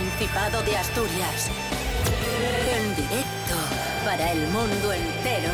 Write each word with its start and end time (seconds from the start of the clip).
Principado 0.00 0.62
de 0.62 0.74
Asturias. 0.78 1.50
En 2.74 2.96
directo 2.96 3.54
para 4.02 4.32
el 4.32 4.46
mundo 4.48 4.94
entero. 4.94 5.52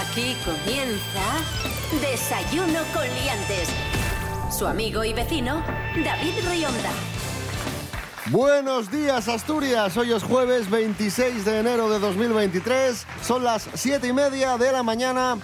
Aquí 0.00 0.34
comienza 0.42 2.00
Desayuno 2.00 2.80
con 2.94 3.06
Liantes. 3.20 3.68
Su 4.50 4.66
amigo 4.66 5.04
y 5.04 5.12
vecino, 5.12 5.62
David 6.02 6.48
Rionda. 6.48 6.90
Buenos 8.30 8.90
días 8.90 9.28
Asturias, 9.28 9.94
hoy 9.98 10.12
es 10.12 10.22
jueves 10.22 10.70
26 10.70 11.44
de 11.44 11.60
enero 11.60 11.90
de 11.90 11.98
2023, 11.98 13.06
son 13.22 13.44
las 13.44 13.68
7 13.74 14.08
y 14.08 14.12
media 14.12 14.56
de 14.56 14.72
la 14.72 14.82
mañana. 14.82 15.36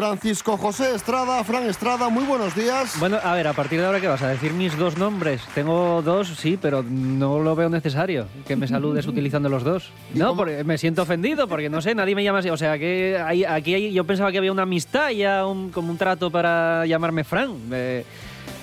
Francisco 0.00 0.58
José 0.58 0.94
Estrada, 0.94 1.42
Fran 1.42 1.62
Estrada, 1.70 2.10
muy 2.10 2.24
buenos 2.24 2.54
días. 2.54 3.00
Bueno, 3.00 3.16
a 3.24 3.32
ver, 3.32 3.46
a 3.48 3.54
partir 3.54 3.80
de 3.80 3.86
ahora, 3.86 3.98
¿qué 3.98 4.06
vas 4.08 4.20
a 4.20 4.28
decir 4.28 4.52
mis 4.52 4.76
dos 4.76 4.98
nombres? 4.98 5.40
Tengo 5.54 6.02
dos, 6.02 6.28
sí, 6.36 6.58
pero 6.60 6.82
no 6.82 7.38
lo 7.38 7.56
veo 7.56 7.70
necesario 7.70 8.26
que 8.46 8.56
me 8.56 8.68
saludes 8.68 9.06
utilizando 9.06 9.48
los 9.48 9.64
dos. 9.64 9.88
No, 10.12 10.36
porque 10.36 10.64
me 10.64 10.76
siento 10.76 11.00
ofendido, 11.00 11.48
porque 11.48 11.70
no 11.70 11.80
sé, 11.80 11.94
nadie 11.94 12.14
me 12.14 12.22
llama 12.22 12.40
así. 12.40 12.50
O 12.50 12.58
sea, 12.58 12.78
que 12.78 13.18
hay- 13.24 13.44
aquí 13.44 13.72
hay- 13.72 13.90
yo 13.94 14.04
pensaba 14.04 14.30
que 14.30 14.36
había 14.36 14.52
una 14.52 14.64
amistad, 14.64 15.08
ya 15.12 15.46
un, 15.46 15.70
como 15.70 15.90
un 15.90 15.96
trato 15.96 16.30
para 16.30 16.84
llamarme 16.84 17.24
Fran. 17.24 17.52
Eh, 17.72 18.04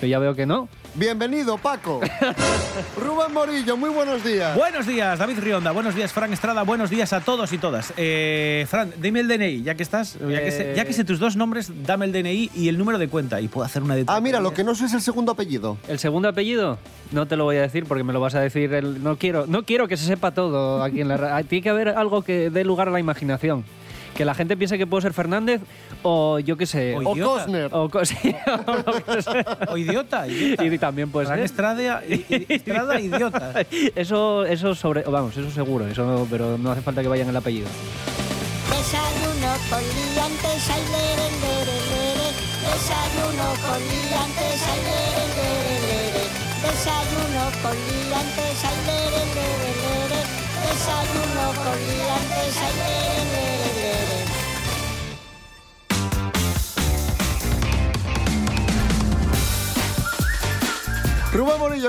pero 0.03 0.09
ya 0.11 0.19
veo 0.19 0.35
que 0.35 0.45
no. 0.45 0.67
Bienvenido 0.95 1.57
Paco. 1.57 2.01
Rubén 2.97 3.33
Morillo, 3.33 3.77
muy 3.77 3.89
buenos 3.89 4.21
días. 4.21 4.53
Buenos 4.53 4.85
días, 4.85 5.17
David 5.17 5.39
Rionda. 5.39 5.71
Buenos 5.71 5.95
días, 5.95 6.11
Fran 6.11 6.33
Estrada. 6.33 6.63
Buenos 6.63 6.89
días 6.89 7.13
a 7.13 7.21
todos 7.21 7.53
y 7.53 7.57
todas. 7.57 7.93
Eh, 7.95 8.65
Fran, 8.69 8.91
dime 8.97 9.21
el 9.21 9.29
DNI, 9.29 9.63
ya 9.63 9.75
que 9.75 9.83
estás. 9.83 10.17
Ya, 10.19 10.43
que 10.43 10.51
sé, 10.51 10.71
Eh. 10.71 10.73
ya 10.75 10.83
que 10.83 10.91
sé 10.91 11.05
tus 11.05 11.19
dos 11.19 11.37
nombres, 11.37 11.71
dame 11.85 12.05
el 12.05 12.11
DNI 12.11 12.51
y 12.53 12.67
el 12.67 12.77
número 12.77 12.97
de 12.99 13.07
cuenta 13.07 13.39
y 13.39 13.47
puedo 13.47 13.65
hacer 13.65 13.81
una 13.81 13.95
de 13.95 14.03
Ah, 14.07 14.19
mira, 14.19 14.41
lo 14.41 14.53
que 14.53 14.65
no 14.65 14.75
sé 14.75 14.85
es 14.85 14.93
el 14.93 15.01
segundo 15.01 15.31
apellido. 15.31 15.77
El 15.87 15.99
segundo 15.99 16.27
apellido 16.27 16.77
no 17.11 17.27
te 17.27 17.37
lo 17.37 17.45
voy 17.45 17.55
a 17.55 17.61
decir 17.61 17.85
porque 17.85 18.03
me 18.03 18.11
lo 18.11 18.19
vas 18.19 18.35
a 18.35 18.41
decir. 18.41 18.73
el- 18.73 19.01
no 19.01 19.15
quiero, 19.17 19.45
no 19.47 19.63
quiero 19.63 19.87
que 19.87 19.95
se 19.95 20.05
sepa 20.05 20.31
todo 20.31 20.83
aquí 20.83 20.99
en 20.99 21.07
la 21.07 21.15
radio. 21.15 21.45
Tiene 21.47 21.63
que 21.63 21.69
haber 21.69 21.87
algo 21.89 22.23
que 22.23 22.49
dé 22.49 22.65
lugar 22.65 22.89
a 22.89 22.91
la 22.91 22.99
imaginación. 22.99 23.63
Que 24.15 24.25
la 24.25 24.35
gente 24.35 24.55
piense 24.55 24.77
que 24.77 24.85
puedo 24.85 25.01
ser 25.01 25.13
Fernández 25.13 25.61
o 26.03 26.37
yo 26.39 26.55
qué 26.55 26.65
sé. 26.65 26.95
O 26.95 26.99
O 27.09 27.13
idiota. 27.15 27.43
Cosner. 27.43 27.69
o 27.73 27.89
idiota, 29.77 30.27
idiota. 30.27 30.65
Y 30.65 30.77
también 30.77 31.09
puede 31.09 31.25
Fran 31.27 31.37
ser. 31.39 31.45
Estrada, 31.45 32.03
Estrada, 32.03 32.99
idiota. 32.99 33.53
Eso, 33.95 34.45
eso 34.45 34.75
sobre, 34.75 35.01
vamos, 35.03 35.35
eso 35.37 35.49
seguro, 35.51 35.87
eso 35.87 36.05
no- 36.05 36.27
pero 36.29 36.57
no 36.57 36.71
hace 36.71 36.81
falta 36.81 37.01
que 37.01 37.07
vayan 37.07 37.29
el 37.29 37.35
apellido. 37.37 37.67
Desayuno 38.69 39.51
con 39.69 39.81
liantes, 39.81 40.69
ay, 40.69 40.83
lere, 40.93 41.27
lere, 41.43 41.77
lere. 41.89 42.27
Desayuno 42.63 43.47
con 43.65 43.79
liantes, 43.81 44.61
ay, 44.71 44.79
lere, 44.89 45.23
lere, 45.37 45.75
lere. 45.87 46.23
Desayuno 46.63 47.43
con 47.61 47.75
liantes, 47.87 48.57
ay, 48.63 48.77
lere, 48.87 49.21
lere, 49.35 49.71
lere. 49.83 50.21
Desayuno 50.63 51.45
con 51.63 51.77
liantes, 51.87 52.53
ay, 52.61 52.73
lere, 52.81 53.02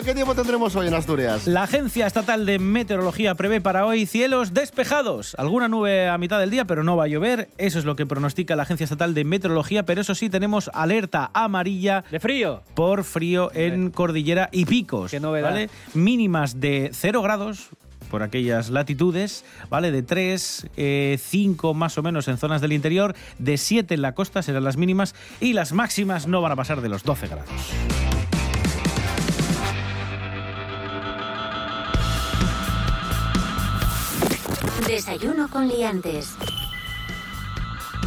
¿qué 0.05 0.15
tiempo 0.15 0.35
tendremos 0.35 0.75
hoy 0.77 0.89
en 0.89 0.95
Asturias? 0.95 1.47
La 1.47 1.65
Agencia 1.65 2.07
Estatal 2.07 2.47
de 2.47 2.59
Meteorología 2.59 3.35
prevé 3.35 3.61
para 3.61 3.85
hoy 3.85 4.07
cielos 4.07 4.55
despejados. 4.55 5.35
Alguna 5.39 5.69
nube 5.69 6.09
a 6.09 6.17
mitad 6.17 6.41
del 6.41 6.51
día, 6.51 6.65
pero 6.65 6.83
no 6.83 6.97
va 6.97 7.05
a 7.05 7.07
llover. 7.07 7.51
Eso 7.59 7.79
es 7.79 7.85
lo 7.85 7.95
que 7.95 8.07
pronostica 8.07 8.57
la 8.57 8.63
Agencia 8.63 8.85
Estatal 8.85 9.13
de 9.13 9.25
Meteorología. 9.25 9.85
Pero 9.85 10.01
eso 10.01 10.15
sí, 10.15 10.31
tenemos 10.31 10.71
alerta 10.73 11.31
amarilla 11.35 12.03
De 12.11 12.19
frío. 12.19 12.63
por 12.75 13.05
frío 13.05 13.51
en 13.55 13.91
Cordillera 13.91 14.49
y 14.53 14.65
Picos. 14.65 15.11
Qué 15.11 15.21
novedad. 15.21 15.51
¿vale? 15.51 15.71
Mínimas 15.93 16.61
de 16.61 16.91
0 16.93 17.21
grados 17.21 17.69
por 18.11 18.23
aquellas 18.23 18.71
latitudes, 18.71 19.45
¿vale? 19.69 19.93
De 19.93 20.03
3, 20.03 20.67
5 21.21 21.75
más 21.75 21.99
o 21.99 22.03
menos 22.03 22.27
en 22.29 22.39
zonas 22.39 22.63
del 22.63 22.73
interior, 22.73 23.15
de 23.39 23.59
7 23.59 23.95
en 23.95 24.03
la 24.03 24.13
costa 24.15 24.43
serán 24.43 24.65
las 24.65 24.77
mínimas 24.79 25.15
y 25.41 25.53
las 25.53 25.73
máximas 25.73 26.27
no 26.27 26.41
van 26.41 26.53
a 26.53 26.57
pasar 26.57 26.81
de 26.81 26.89
los 26.89 27.03
12 27.03 27.29
grados. 27.29 27.51
Desayuno 34.87 35.49
con 35.49 35.67
Liantes. 35.67 36.35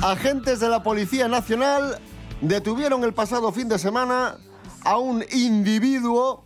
Agentes 0.04 0.60
de 0.60 0.70
la 0.70 0.84
Policía 0.84 1.28
Nacional 1.28 2.00
detuvieron 2.42 3.04
el 3.04 3.14
pasado 3.14 3.52
fin 3.52 3.68
de 3.68 3.80
semana 3.80 4.38
a 4.84 4.98
un 4.98 5.26
individuo 5.32 6.44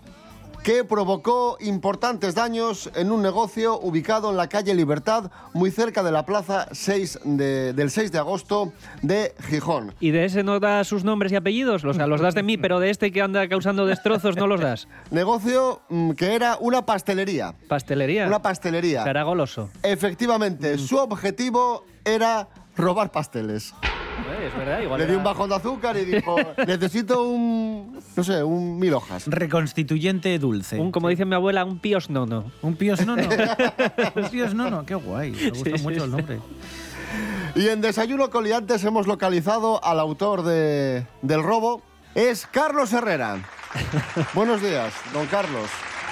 que 0.63 0.83
provocó 0.83 1.57
importantes 1.59 2.35
daños 2.35 2.91
en 2.95 3.11
un 3.11 3.23
negocio 3.23 3.79
ubicado 3.79 4.29
en 4.29 4.37
la 4.37 4.47
calle 4.47 4.75
Libertad, 4.75 5.31
muy 5.53 5.71
cerca 5.71 6.03
de 6.03 6.11
la 6.11 6.23
plaza 6.23 6.67
6 6.71 7.19
de- 7.23 7.73
del 7.73 7.89
6 7.89 8.11
de 8.11 8.19
agosto 8.19 8.71
de 9.01 9.33
Gijón. 9.49 9.95
¿Y 9.99 10.11
de 10.11 10.25
ese 10.25 10.43
no 10.43 10.59
das 10.59 10.87
sus 10.87 11.03
nombres 11.03 11.31
y 11.31 11.35
apellidos? 11.35 11.83
O 11.83 11.93
sea, 11.95 12.05
los 12.05 12.21
das 12.21 12.35
de 12.35 12.43
mí, 12.43 12.57
pero 12.57 12.79
de 12.79 12.91
este 12.91 13.11
que 13.11 13.23
anda 13.23 13.47
causando 13.49 13.87
destrozos 13.87 14.35
no 14.37 14.45
los 14.45 14.61
das. 14.61 14.87
Negocio 15.09 15.81
mm, 15.89 16.11
que 16.11 16.35
era 16.35 16.57
una 16.59 16.85
pastelería. 16.85 17.55
Pastelería. 17.67 18.27
Una 18.27 18.41
pastelería. 18.43 19.03
Será 19.03 19.23
goloso. 19.23 19.69
Efectivamente, 19.81 20.77
su 20.77 20.97
objetivo 20.97 21.85
era 22.05 22.47
robar 22.75 23.11
pasteles. 23.11 23.73
Es 24.45 24.57
verdad, 24.57 24.81
igual. 24.81 24.99
Le 24.99 25.05
di 25.05 25.11
era- 25.11 25.17
un 25.19 25.23
bajón 25.23 25.49
de 25.49 25.55
azúcar 25.55 25.97
y 25.97 26.05
dijo, 26.05 26.35
necesito 26.67 27.23
un, 27.23 27.99
no 28.15 28.23
sé, 28.23 28.43
un 28.43 28.79
mil 28.79 28.93
hojas. 28.93 29.25
Reconstituyente 29.27 30.37
dulce. 30.39 30.79
Un, 30.79 30.91
como 30.91 31.09
dice 31.09 31.25
mi 31.25 31.35
abuela, 31.35 31.63
un 31.65 31.79
píos 31.79 32.09
nono. 32.09 32.51
Un 32.61 32.75
píos 32.75 33.05
nono. 33.05 33.23
Un 34.15 34.29
píos 34.29 34.53
nono, 34.53 34.85
qué 34.85 34.95
guay. 34.95 35.31
Me 35.31 35.49
gusta 35.49 35.69
Sí, 35.71 35.77
sí, 35.77 35.83
mucho 35.83 36.03
el 36.05 36.09
sí. 36.11 36.15
nombre. 36.17 36.39
Y 37.55 37.67
en 37.67 37.81
Desayuno 37.81 38.29
Coliantes 38.29 38.83
hemos 38.83 39.07
localizado 39.07 39.83
al 39.83 39.99
autor 39.99 40.43
de- 40.43 41.05
del 41.21 41.43
robo. 41.43 41.81
Es 42.15 42.45
Carlos 42.47 42.91
Herrera. 42.93 43.39
Buenos 44.33 44.61
días, 44.61 44.93
don 45.13 45.25
Carlos. 45.27 45.69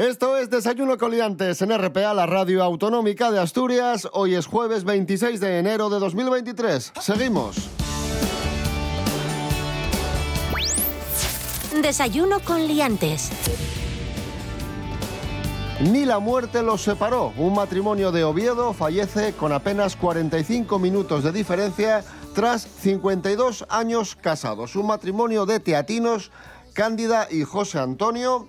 Esto 0.00 0.38
es 0.38 0.48
Desayuno 0.48 0.96
Coliantes 0.96 1.60
en 1.60 1.76
RPA, 1.76 2.14
la 2.14 2.24
radio 2.24 2.64
autonómica 2.64 3.30
de 3.30 3.38
Asturias. 3.38 4.08
Hoy 4.14 4.34
es 4.34 4.46
jueves 4.46 4.84
26 4.84 5.40
de 5.40 5.58
enero 5.58 5.90
de 5.90 5.98
2023. 5.98 6.92
Seguimos. 6.98 7.68
Desayuno 11.82 12.40
con 12.40 12.66
Liantes. 12.66 13.30
Ni 15.80 16.06
la 16.06 16.18
muerte 16.18 16.62
los 16.62 16.80
separó. 16.80 17.34
Un 17.36 17.52
matrimonio 17.52 18.10
de 18.10 18.24
Oviedo 18.24 18.72
fallece 18.72 19.34
con 19.34 19.52
apenas 19.52 19.96
45 19.96 20.78
minutos 20.78 21.24
de 21.24 21.32
diferencia 21.32 22.02
tras 22.34 22.62
52 22.62 23.66
años 23.68 24.16
casados. 24.16 24.76
Un 24.76 24.86
matrimonio 24.86 25.44
de 25.44 25.60
teatinos, 25.60 26.32
Cándida 26.72 27.28
y 27.30 27.42
José 27.42 27.80
Antonio. 27.80 28.48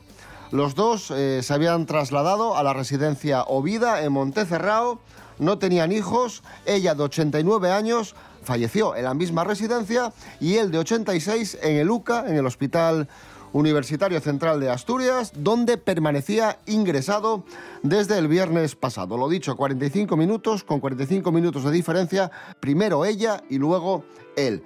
Los 0.51 0.75
dos 0.75 1.11
eh, 1.11 1.41
se 1.43 1.53
habían 1.53 1.85
trasladado 1.85 2.57
a 2.57 2.63
la 2.63 2.73
residencia 2.73 3.43
Ovida 3.43 4.03
en 4.03 4.11
Montecerrao. 4.11 4.99
No 5.39 5.57
tenían 5.57 5.93
hijos. 5.93 6.43
Ella 6.65 6.93
de 6.93 7.03
89 7.03 7.71
años 7.71 8.15
falleció 8.43 8.95
en 8.97 9.05
la 9.05 9.13
misma 9.13 9.45
residencia 9.45 10.11
y 10.41 10.55
él 10.55 10.69
de 10.69 10.79
86 10.79 11.57
en 11.61 11.77
el 11.77 11.89
UCA, 11.89 12.25
en 12.27 12.35
el 12.35 12.45
Hospital 12.45 13.07
Universitario 13.53 14.19
Central 14.19 14.59
de 14.59 14.69
Asturias, 14.69 15.31
donde 15.35 15.77
permanecía 15.77 16.59
ingresado 16.65 17.45
desde 17.81 18.17
el 18.17 18.27
viernes 18.27 18.75
pasado. 18.75 19.17
Lo 19.17 19.29
dicho, 19.29 19.55
45 19.55 20.17
minutos, 20.17 20.65
con 20.65 20.81
45 20.81 21.31
minutos 21.31 21.63
de 21.63 21.71
diferencia, 21.71 22.29
primero 22.59 23.05
ella 23.05 23.41
y 23.49 23.57
luego 23.57 24.03
él. 24.35 24.63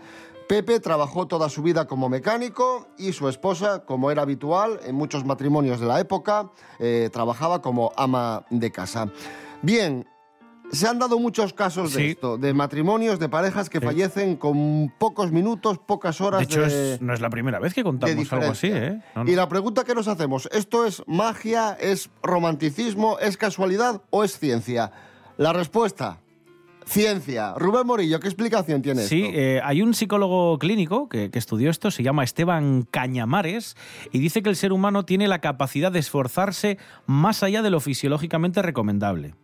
Pepe 0.47 0.79
trabajó 0.79 1.27
toda 1.27 1.49
su 1.49 1.63
vida 1.63 1.87
como 1.87 2.07
mecánico 2.07 2.87
y 2.97 3.13
su 3.13 3.27
esposa, 3.29 3.83
como 3.85 4.11
era 4.11 4.21
habitual 4.21 4.79
en 4.85 4.93
muchos 4.95 5.25
matrimonios 5.25 5.79
de 5.79 5.87
la 5.87 5.99
época, 5.99 6.51
eh, 6.79 7.09
trabajaba 7.11 7.61
como 7.61 7.91
ama 7.97 8.45
de 8.49 8.71
casa. 8.71 9.09
Bien, 9.61 10.07
Se 10.71 10.87
han 10.87 10.97
dado 10.97 11.19
muchos 11.19 11.53
casos 11.53 11.93
de 11.93 12.09
esto, 12.09 12.39
de 12.39 12.51
matrimonios, 12.51 13.19
de 13.19 13.29
parejas 13.29 13.69
que 13.69 13.79
Sí. 13.79 13.85
fallecen 13.85 14.35
con 14.35 14.91
pocos 14.97 15.31
minutos, 15.31 15.77
pocas 15.77 16.19
horas 16.21 16.39
De 16.39 16.45
hecho, 16.45 16.61
de, 16.61 16.95
es- 16.95 17.01
no 17.03 17.13
es 17.13 17.21
la 17.21 17.29
primera 17.29 17.59
vez 17.59 17.75
que 17.75 17.83
contamos 17.83 18.33
algo 18.33 18.47
así. 18.51 18.69
¿eh? 18.73 18.99
No, 19.15 19.25
no. 19.25 19.29
Y 19.31 19.35
la 19.35 19.47
pregunta 19.47 19.83
que 19.83 19.93
nos 19.93 20.07
hacemos, 20.07 20.49
¿esto 20.51 20.87
es 20.87 21.03
magia, 21.05 21.77
es 21.79 22.09
romanticismo, 22.23 23.19
es 23.19 23.37
casualidad 23.37 24.01
o 24.09 24.23
es 24.23 24.39
ciencia? 24.39 24.91
La 25.37 25.53
respuesta, 25.53 26.17
ciencia. 26.85 27.53
Rubén 27.57 27.85
Morillo, 27.87 28.19
¿qué 28.19 28.27
explicación 28.27 28.81
tiene 28.81 29.01
Sí, 29.03 29.23
esto? 29.23 29.37
eh, 29.37 29.61
hay 29.63 29.81
un 29.81 29.93
psicólogo 29.93 30.57
clínico 30.59 31.09
que, 31.09 31.29
que 31.31 31.39
estudió 31.39 31.69
esto, 31.69 31.91
se 31.91 32.03
llama 32.03 32.23
Esteban 32.23 32.83
Cañamares, 32.89 33.75
y 34.11 34.19
dice 34.19 34.41
que 34.43 34.49
el 34.49 34.55
ser 34.55 34.71
humano 34.71 35.03
tiene 35.05 35.27
la 35.27 35.39
capacidad 35.39 35.91
de 35.91 35.99
esforzarse 35.99 36.77
más 37.05 37.43
allá 37.43 37.61
de 37.61 37.69
lo 37.69 37.79
fisiológicamente 37.79 38.61
recomendable. 38.61 39.35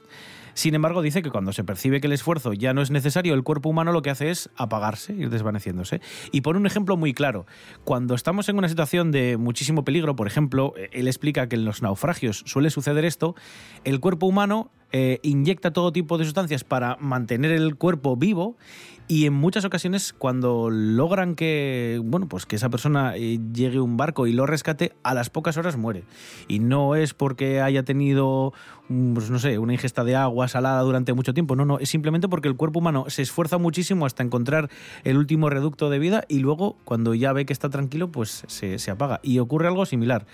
Sin 0.53 0.75
embargo, 0.75 1.01
dice 1.01 1.21
que 1.21 1.29
cuando 1.29 1.53
se 1.53 1.63
percibe 1.63 2.01
que 2.01 2.07
el 2.07 2.13
esfuerzo 2.13 2.51
ya 2.51 2.73
no 2.73 2.81
es 2.81 2.91
necesario, 2.91 3.33
el 3.33 3.43
cuerpo 3.43 3.69
humano 3.69 3.93
lo 3.93 4.01
que 4.01 4.09
hace 4.09 4.29
es 4.29 4.49
apagarse, 4.57 5.13
ir 5.13 5.29
desvaneciéndose. 5.29 6.01
Y 6.33 6.41
por 6.41 6.57
un 6.57 6.65
ejemplo 6.65 6.97
muy 6.97 7.13
claro, 7.13 7.45
cuando 7.85 8.15
estamos 8.15 8.49
en 8.49 8.57
una 8.57 8.67
situación 8.67 9.11
de 9.11 9.37
muchísimo 9.37 9.85
peligro, 9.85 10.17
por 10.17 10.27
ejemplo, 10.27 10.73
eh, 10.75 10.89
él 10.91 11.07
explica 11.07 11.47
que 11.47 11.55
en 11.55 11.63
los 11.63 11.81
naufragios 11.81 12.43
suele 12.45 12.69
suceder 12.69 13.05
esto, 13.05 13.33
el 13.85 14.01
cuerpo 14.01 14.25
humano 14.25 14.71
eh, 14.91 15.19
inyecta 15.23 15.71
todo 15.71 15.91
tipo 15.91 16.17
de 16.17 16.25
sustancias 16.25 16.63
para 16.63 16.97
mantener 16.99 17.51
el 17.51 17.75
cuerpo 17.75 18.15
vivo 18.15 18.57
y 19.11 19.25
en 19.25 19.33
muchas 19.33 19.65
ocasiones 19.65 20.13
cuando 20.13 20.69
logran 20.69 21.35
que 21.35 21.99
bueno 22.03 22.29
pues 22.29 22.45
que 22.45 22.55
esa 22.55 22.69
persona 22.69 23.17
eh, 23.17 23.39
llegue 23.53 23.79
a 23.79 23.81
un 23.81 23.97
barco 23.97 24.25
y 24.25 24.31
lo 24.31 24.45
rescate 24.45 24.93
a 25.03 25.13
las 25.13 25.29
pocas 25.29 25.57
horas 25.57 25.75
muere. 25.75 26.05
Y 26.47 26.59
no 26.59 26.95
es 26.95 27.13
porque 27.13 27.59
haya 27.59 27.83
tenido 27.83 28.53
mm, 28.87 29.13
pues 29.13 29.29
no 29.29 29.37
sé 29.37 29.59
una 29.59 29.73
ingesta 29.73 30.05
de 30.05 30.15
agua 30.15 30.47
salada 30.47 30.81
durante 30.81 31.11
mucho 31.11 31.33
tiempo 31.33 31.57
no 31.57 31.65
no 31.65 31.77
es 31.79 31.89
simplemente 31.89 32.29
porque 32.29 32.47
el 32.47 32.55
cuerpo 32.55 32.79
humano 32.79 33.05
se 33.09 33.21
esfuerza 33.21 33.57
muchísimo 33.57 34.05
hasta 34.05 34.23
encontrar 34.23 34.69
el 35.03 35.17
último 35.17 35.49
reducto 35.49 35.89
de 35.89 35.99
vida 35.99 36.23
y 36.29 36.39
luego 36.39 36.77
cuando 36.85 37.13
ya 37.13 37.33
ve 37.33 37.45
que 37.45 37.53
está 37.53 37.69
tranquilo 37.69 38.09
pues 38.11 38.45
se, 38.47 38.79
se 38.79 38.91
apaga. 38.91 39.19
Y 39.23 39.39
ocurre 39.39 39.67
algo 39.67 39.85
similar 39.85 40.25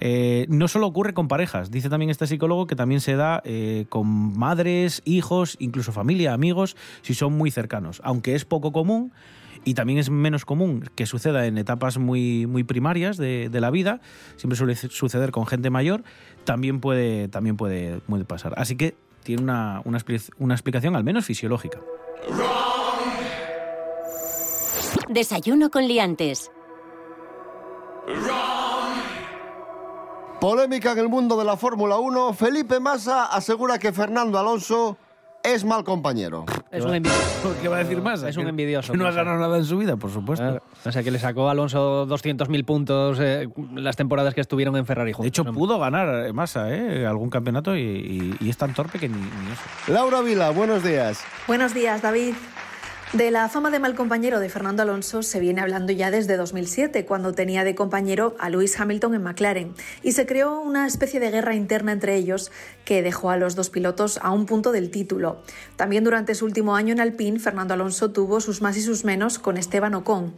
eh, 0.00 0.46
no 0.48 0.68
solo 0.68 0.86
ocurre 0.86 1.14
con 1.14 1.28
parejas, 1.28 1.70
dice 1.70 1.88
también 1.88 2.10
este 2.10 2.26
psicólogo 2.26 2.66
que 2.66 2.76
también 2.76 3.00
se 3.00 3.16
da 3.16 3.42
eh, 3.44 3.86
con 3.88 4.38
madres, 4.38 5.02
hijos, 5.04 5.56
incluso 5.60 5.92
familia, 5.92 6.32
amigos, 6.32 6.76
si 7.02 7.14
son 7.14 7.32
muy 7.34 7.50
cercanos. 7.50 8.00
Aunque 8.04 8.34
es 8.34 8.44
poco 8.44 8.72
común 8.72 9.12
y 9.64 9.74
también 9.74 9.98
es 9.98 10.10
menos 10.10 10.44
común 10.44 10.84
que 10.94 11.06
suceda 11.06 11.46
en 11.46 11.58
etapas 11.58 11.98
muy, 11.98 12.46
muy 12.46 12.64
primarias 12.64 13.16
de, 13.16 13.48
la 13.52 13.70
vida, 13.70 14.00
siempre 14.36 14.56
suele 14.56 14.74
suceder 14.74 15.30
con 15.30 15.46
gente 15.46 15.70
mayor, 15.70 16.02
también 16.44 16.80
puede, 16.80 17.28
también 17.28 17.56
puede, 17.56 18.00
puede 18.00 18.24
pasar. 18.24 18.54
Así 18.56 18.76
que 18.76 18.96
tiene 19.22 19.42
una, 19.42 19.82
una 19.84 20.54
explicación 20.54 20.96
al 20.96 21.04
menos 21.04 21.24
fisiológica. 21.24 21.78
Desayuno 25.08 25.70
con 25.70 25.86
liantes. 25.86 26.50
Polémica 30.46 30.90
en 30.90 30.98
el 30.98 31.08
mundo 31.08 31.36
de 31.38 31.44
la 31.44 31.56
Fórmula 31.56 31.98
1. 31.98 32.32
Felipe 32.34 32.80
Massa 32.80 33.26
asegura 33.26 33.78
que 33.78 33.92
Fernando 33.92 34.40
Alonso 34.40 34.96
es 35.40 35.64
mal 35.64 35.84
compañero. 35.84 36.44
Es 36.72 36.84
un 36.84 36.94
envidioso. 36.96 37.54
¿Qué 37.62 37.68
va 37.68 37.76
a 37.76 37.78
decir 37.84 38.02
más? 38.02 38.24
Es 38.24 38.36
un 38.36 38.48
envidioso, 38.48 38.90
Que 38.90 38.98
no 38.98 39.04
ha 39.04 39.10
Massa. 39.10 39.22
ganado 39.22 39.38
nada 39.38 39.56
en 39.58 39.64
su 39.64 39.78
vida, 39.78 39.96
por 39.96 40.10
supuesto. 40.10 40.44
Claro. 40.44 40.62
O 40.84 40.90
sea, 40.90 41.04
que 41.04 41.12
le 41.12 41.20
sacó 41.20 41.46
a 41.46 41.52
Alonso 41.52 42.08
200.000 42.08 42.64
puntos 42.64 43.18
eh, 43.20 43.48
las 43.76 43.94
temporadas 43.94 44.34
que 44.34 44.40
estuvieron 44.40 44.74
en 44.76 44.84
Ferrari 44.84 45.12
juntos. 45.12 45.22
De 45.26 45.28
hecho, 45.28 45.44
No, 45.44 45.52
pudo 45.52 45.78
ganar 45.78 46.26
eh, 46.26 46.32
Massa 46.32 46.74
¿eh? 46.74 47.06
algún 47.06 47.30
campeonato 47.30 47.76
y, 47.76 47.80
y- 47.80 48.36
y 48.40 48.50
es 48.50 48.56
tan 48.56 48.74
torpe 48.74 48.98
que 48.98 49.08
ni, 49.08 49.18
ni 49.18 49.52
eso. 49.52 49.92
Laura 49.92 50.22
Vila, 50.22 50.50
buenos 50.50 50.82
días. 50.82 51.20
Buenos 51.46 51.72
días, 51.72 52.02
David. 52.02 52.34
De 53.12 53.30
la 53.30 53.46
fama 53.50 53.70
de 53.70 53.78
mal 53.78 53.94
compañero 53.94 54.40
de 54.40 54.48
Fernando 54.48 54.82
Alonso 54.82 55.22
se 55.22 55.38
viene 55.38 55.60
hablando 55.60 55.92
ya 55.92 56.10
desde 56.10 56.38
2007, 56.38 57.04
cuando 57.04 57.34
tenía 57.34 57.62
de 57.62 57.74
compañero 57.74 58.34
a 58.38 58.48
Lewis 58.48 58.80
Hamilton 58.80 59.14
en 59.14 59.22
McLaren, 59.22 59.74
y 60.02 60.12
se 60.12 60.24
creó 60.24 60.60
una 60.60 60.86
especie 60.86 61.20
de 61.20 61.30
guerra 61.30 61.54
interna 61.54 61.92
entre 61.92 62.16
ellos 62.16 62.50
que 62.86 63.02
dejó 63.02 63.28
a 63.28 63.36
los 63.36 63.54
dos 63.54 63.68
pilotos 63.68 64.18
a 64.22 64.30
un 64.30 64.46
punto 64.46 64.72
del 64.72 64.90
título. 64.90 65.42
También 65.76 66.04
durante 66.04 66.34
su 66.34 66.46
último 66.46 66.74
año 66.74 66.94
en 66.94 67.00
Alpine, 67.00 67.38
Fernando 67.38 67.74
Alonso 67.74 68.12
tuvo 68.12 68.40
sus 68.40 68.62
más 68.62 68.78
y 68.78 68.80
sus 68.80 69.04
menos 69.04 69.38
con 69.38 69.58
Esteban 69.58 69.92
Ocon. 69.92 70.32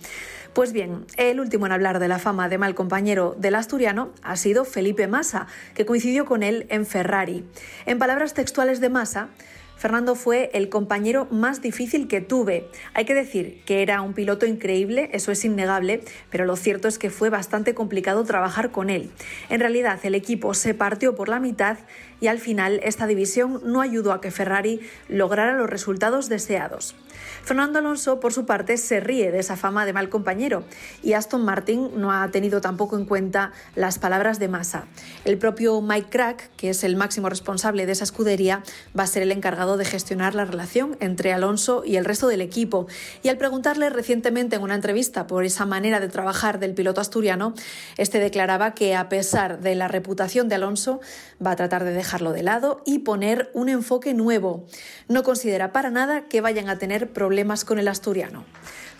Pues 0.52 0.72
bien, 0.72 1.06
el 1.16 1.38
último 1.38 1.66
en 1.66 1.72
hablar 1.72 2.00
de 2.00 2.08
la 2.08 2.18
fama 2.18 2.48
de 2.48 2.58
mal 2.58 2.74
compañero 2.74 3.36
del 3.38 3.54
asturiano 3.54 4.10
ha 4.24 4.36
sido 4.36 4.64
Felipe 4.64 5.06
Massa, 5.06 5.46
que 5.74 5.86
coincidió 5.86 6.26
con 6.26 6.42
él 6.42 6.66
en 6.70 6.86
Ferrari. 6.86 7.44
En 7.86 8.00
palabras 8.00 8.34
textuales 8.34 8.80
de 8.80 8.88
Massa, 8.88 9.28
Fernando 9.76 10.14
fue 10.14 10.50
el 10.54 10.68
compañero 10.68 11.26
más 11.30 11.60
difícil 11.60 12.08
que 12.08 12.20
tuve. 12.20 12.68
Hay 12.94 13.04
que 13.04 13.14
decir 13.14 13.62
que 13.66 13.82
era 13.82 14.00
un 14.00 14.14
piloto 14.14 14.46
increíble, 14.46 15.10
eso 15.12 15.32
es 15.32 15.44
innegable, 15.44 16.02
pero 16.30 16.44
lo 16.44 16.56
cierto 16.56 16.88
es 16.88 16.98
que 16.98 17.10
fue 17.10 17.30
bastante 17.30 17.74
complicado 17.74 18.24
trabajar 18.24 18.70
con 18.70 18.88
él. 18.88 19.10
En 19.50 19.60
realidad, 19.60 19.98
el 20.04 20.14
equipo 20.14 20.54
se 20.54 20.74
partió 20.74 21.14
por 21.14 21.28
la 21.28 21.40
mitad 21.40 21.78
y 22.24 22.26
al 22.26 22.38
final 22.38 22.80
esta 22.82 23.06
división 23.06 23.60
no 23.66 23.82
ayudó 23.82 24.10
a 24.14 24.22
que 24.22 24.30
Ferrari 24.30 24.80
lograra 25.10 25.52
los 25.52 25.68
resultados 25.68 26.30
deseados. 26.30 26.94
Fernando 27.42 27.78
Alonso, 27.78 28.18
por 28.18 28.32
su 28.32 28.46
parte, 28.46 28.78
se 28.78 29.00
ríe 29.00 29.30
de 29.30 29.38
esa 29.38 29.58
fama 29.58 29.84
de 29.84 29.92
mal 29.92 30.08
compañero 30.08 30.64
y 31.02 31.12
Aston 31.12 31.44
Martin 31.44 31.90
no 31.96 32.10
ha 32.12 32.26
tenido 32.30 32.62
tampoco 32.62 32.96
en 32.96 33.04
cuenta 33.04 33.52
las 33.74 33.98
palabras 33.98 34.38
de 34.38 34.48
Massa. 34.48 34.86
El 35.26 35.36
propio 35.36 35.82
Mike 35.82 36.08
Crack, 36.08 36.50
que 36.56 36.70
es 36.70 36.82
el 36.82 36.96
máximo 36.96 37.28
responsable 37.28 37.84
de 37.84 37.92
esa 37.92 38.04
escudería, 38.04 38.62
va 38.98 39.02
a 39.02 39.06
ser 39.06 39.22
el 39.22 39.30
encargado 39.30 39.76
de 39.76 39.84
gestionar 39.84 40.34
la 40.34 40.46
relación 40.46 40.96
entre 41.00 41.34
Alonso 41.34 41.82
y 41.84 41.96
el 41.96 42.06
resto 42.06 42.28
del 42.28 42.40
equipo. 42.40 42.86
Y 43.22 43.28
al 43.28 43.36
preguntarle 43.36 43.90
recientemente 43.90 44.56
en 44.56 44.62
una 44.62 44.76
entrevista 44.76 45.26
por 45.26 45.44
esa 45.44 45.66
manera 45.66 46.00
de 46.00 46.08
trabajar 46.08 46.58
del 46.58 46.72
piloto 46.72 47.02
asturiano, 47.02 47.52
este 47.98 48.18
declaraba 48.18 48.72
que 48.72 48.96
a 48.96 49.10
pesar 49.10 49.60
de 49.60 49.74
la 49.74 49.88
reputación 49.88 50.48
de 50.48 50.54
Alonso, 50.54 51.00
va 51.44 51.50
a 51.50 51.56
tratar 51.56 51.84
de 51.84 51.92
dejarlo 52.14 52.32
de 52.32 52.44
lado 52.44 52.80
y 52.86 53.00
poner 53.00 53.50
un 53.54 53.68
enfoque 53.68 54.14
nuevo. 54.14 54.66
No 55.08 55.24
considera 55.24 55.72
para 55.72 55.90
nada 55.90 56.28
que 56.28 56.40
vayan 56.40 56.68
a 56.68 56.78
tener 56.78 57.12
problemas 57.12 57.64
con 57.64 57.80
el 57.80 57.88
asturiano. 57.88 58.44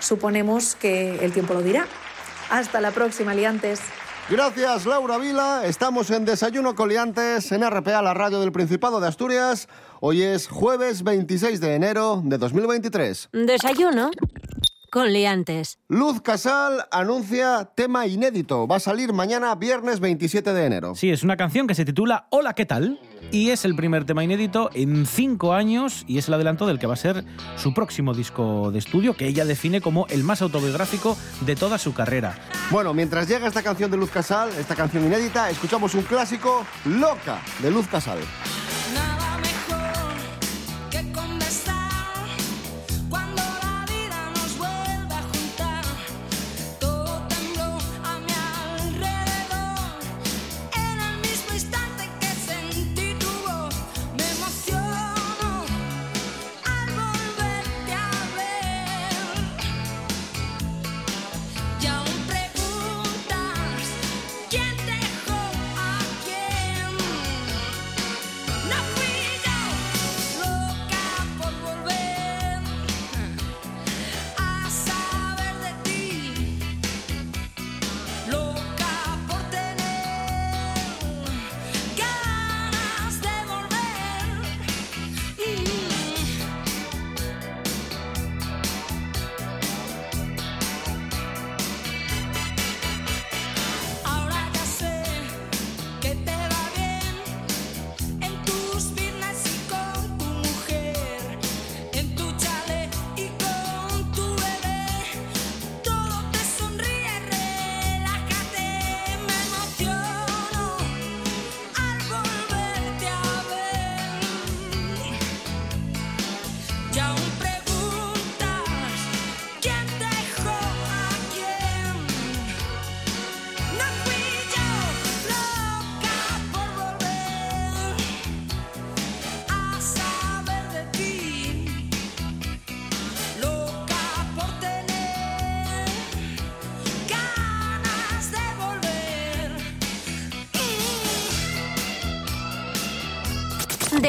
Suponemos 0.00 0.75
que 0.75 1.25
el 1.25 1.32
tiempo 1.32 1.55
lo 1.55 1.62
dirá. 1.62 1.87
Hasta 2.50 2.81
la 2.81 2.90
próxima, 2.90 3.32
liantes. 3.32 3.81
Gracias, 4.28 4.84
Laura 4.87 5.19
Vila. 5.19 5.62
Estamos 5.64 6.11
en 6.11 6.25
Desayuno 6.25 6.75
Coliantes 6.75 7.52
en 7.52 7.62
RPA, 7.64 8.02
la 8.02 8.14
radio 8.14 8.40
del 8.40 8.50
Principado 8.50 8.99
de 8.99 9.06
Asturias. 9.06 9.68
Hoy 10.00 10.23
es 10.23 10.49
jueves 10.49 11.04
26 11.04 11.61
de 11.61 11.76
enero 11.76 12.21
de 12.25 12.37
2023. 12.37 13.28
Desayuno 13.33 14.11
con 14.94 15.12
liantes. 15.12 15.80
Luz 15.88 16.20
Casal 16.20 16.86
anuncia 16.92 17.68
tema 17.74 18.06
inédito. 18.06 18.68
Va 18.68 18.76
a 18.76 18.80
salir 18.80 19.12
mañana, 19.12 19.52
viernes 19.56 19.98
27 19.98 20.52
de 20.52 20.66
enero. 20.66 20.94
Sí, 20.94 21.10
es 21.10 21.24
una 21.24 21.36
canción 21.36 21.66
que 21.66 21.74
se 21.74 21.84
titula 21.84 22.28
Hola, 22.30 22.54
¿qué 22.54 22.64
tal? 22.64 23.00
Y 23.32 23.50
es 23.50 23.64
el 23.64 23.74
primer 23.74 24.04
tema 24.04 24.22
inédito 24.22 24.70
en 24.72 25.04
cinco 25.04 25.52
años 25.52 26.04
y 26.06 26.18
es 26.18 26.28
el 26.28 26.34
adelanto 26.34 26.64
del 26.68 26.78
que 26.78 26.86
va 26.86 26.94
a 26.94 26.96
ser 26.96 27.24
su 27.56 27.74
próximo 27.74 28.14
disco 28.14 28.70
de 28.70 28.78
estudio, 28.78 29.16
que 29.16 29.26
ella 29.26 29.44
define 29.44 29.80
como 29.80 30.06
el 30.10 30.22
más 30.22 30.42
autobiográfico 30.42 31.16
de 31.40 31.56
toda 31.56 31.78
su 31.78 31.92
carrera. 31.92 32.38
Bueno, 32.70 32.94
mientras 32.94 33.26
llega 33.26 33.48
esta 33.48 33.64
canción 33.64 33.90
de 33.90 33.96
Luz 33.96 34.12
Casal, 34.12 34.50
esta 34.60 34.76
canción 34.76 35.04
inédita, 35.04 35.50
escuchamos 35.50 35.96
un 35.96 36.02
clásico, 36.02 36.64
Loca, 36.84 37.42
de 37.60 37.72
Luz 37.72 37.88
Casal. 37.88 38.20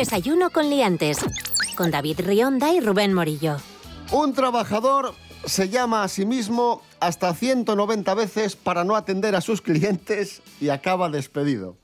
Desayuno 0.06 0.52
con 0.52 0.70
liantes. 0.70 1.18
Con 1.76 1.90
David 1.90 2.20
Rionda 2.20 2.72
y 2.72 2.80
Rubén 2.80 3.12
Morillo. 3.12 3.58
Un 4.12 4.36
trabajador 4.36 5.16
se 5.46 5.70
llama 5.70 6.04
a 6.04 6.08
sí 6.10 6.28
mismo 6.28 6.84
hasta 7.00 7.34
190 7.34 8.14
veces 8.14 8.56
para 8.56 8.84
no 8.84 8.96
atender 8.96 9.36
a 9.36 9.42
sus 9.42 9.64
clientes 9.64 10.44
y 10.62 10.70
acaba 10.70 11.10
despedido. 11.10 11.76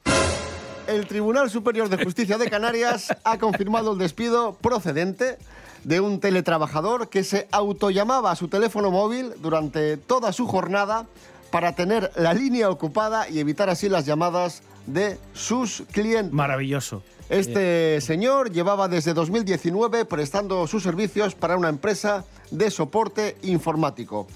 El 0.86 1.08
Tribunal 1.08 1.50
Superior 1.50 1.90
de 1.90 2.04
Justicia 2.04 2.38
de 2.38 2.48
Canarias 2.48 3.08
ha 3.24 3.40
confirmado 3.40 3.94
el 3.94 3.98
despido 3.98 4.54
procedente 4.54 5.40
de 5.84 6.00
un 6.00 6.20
teletrabajador 6.20 7.10
que 7.10 7.24
se 7.24 7.48
autollamaba 7.50 8.30
a 8.30 8.36
su 8.36 8.50
teléfono 8.50 8.92
móvil 8.92 9.34
durante 9.42 9.98
toda 9.98 10.32
su 10.32 10.46
jornada 10.46 11.08
para 11.50 11.74
tener 11.74 12.12
la 12.16 12.36
línea 12.36 12.70
ocupada 12.70 13.28
y 13.28 13.40
evitar 13.40 13.72
así 13.72 13.90
las 13.90 14.06
llamadas 14.06 14.62
de 14.86 15.18
sus 15.34 15.84
clientes. 15.92 16.32
Maravilloso. 16.34 17.04
Este 17.30 18.02
señor 18.02 18.52
llevaba 18.52 18.88
desde 18.90 19.14
2019 19.14 20.06
prestando 20.06 20.68
sus 20.68 20.84
servicios 20.84 21.34
para 21.34 21.56
una 21.56 21.70
empresa 21.70 22.26
de 22.52 22.70
soporte 22.70 23.38
informático. 23.44 24.28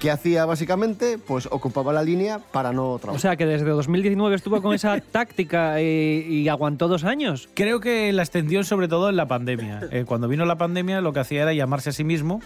¿Qué 0.00 0.10
hacía 0.10 0.44
básicamente? 0.44 1.16
Pues 1.16 1.46
ocupaba 1.50 1.92
la 1.92 2.02
línea 2.02 2.40
para 2.52 2.72
no 2.72 2.90
O 2.94 2.98
trabajar. 2.98 3.20
sea, 3.20 3.36
que 3.36 3.46
desde 3.46 3.66
2019 3.66 4.34
estuvo 4.34 4.60
con 4.60 4.74
esa 4.74 5.00
táctica 5.12 5.80
y, 5.80 6.26
y 6.28 6.48
aguantó 6.48 6.88
dos 6.88 7.04
años. 7.04 7.48
Creo 7.54 7.78
que 7.80 8.12
la 8.12 8.22
extendió 8.22 8.64
sobre 8.64 8.88
todo 8.88 9.08
en 9.08 9.16
la 9.16 9.26
pandemia. 9.28 9.80
Eh, 9.92 10.04
cuando 10.04 10.26
vino 10.28 10.44
la 10.44 10.58
pandemia 10.58 11.00
lo 11.00 11.12
que 11.12 11.20
hacía 11.20 11.42
era 11.42 11.52
llamarse 11.54 11.90
a 11.90 11.92
sí 11.92 12.04
mismo 12.04 12.40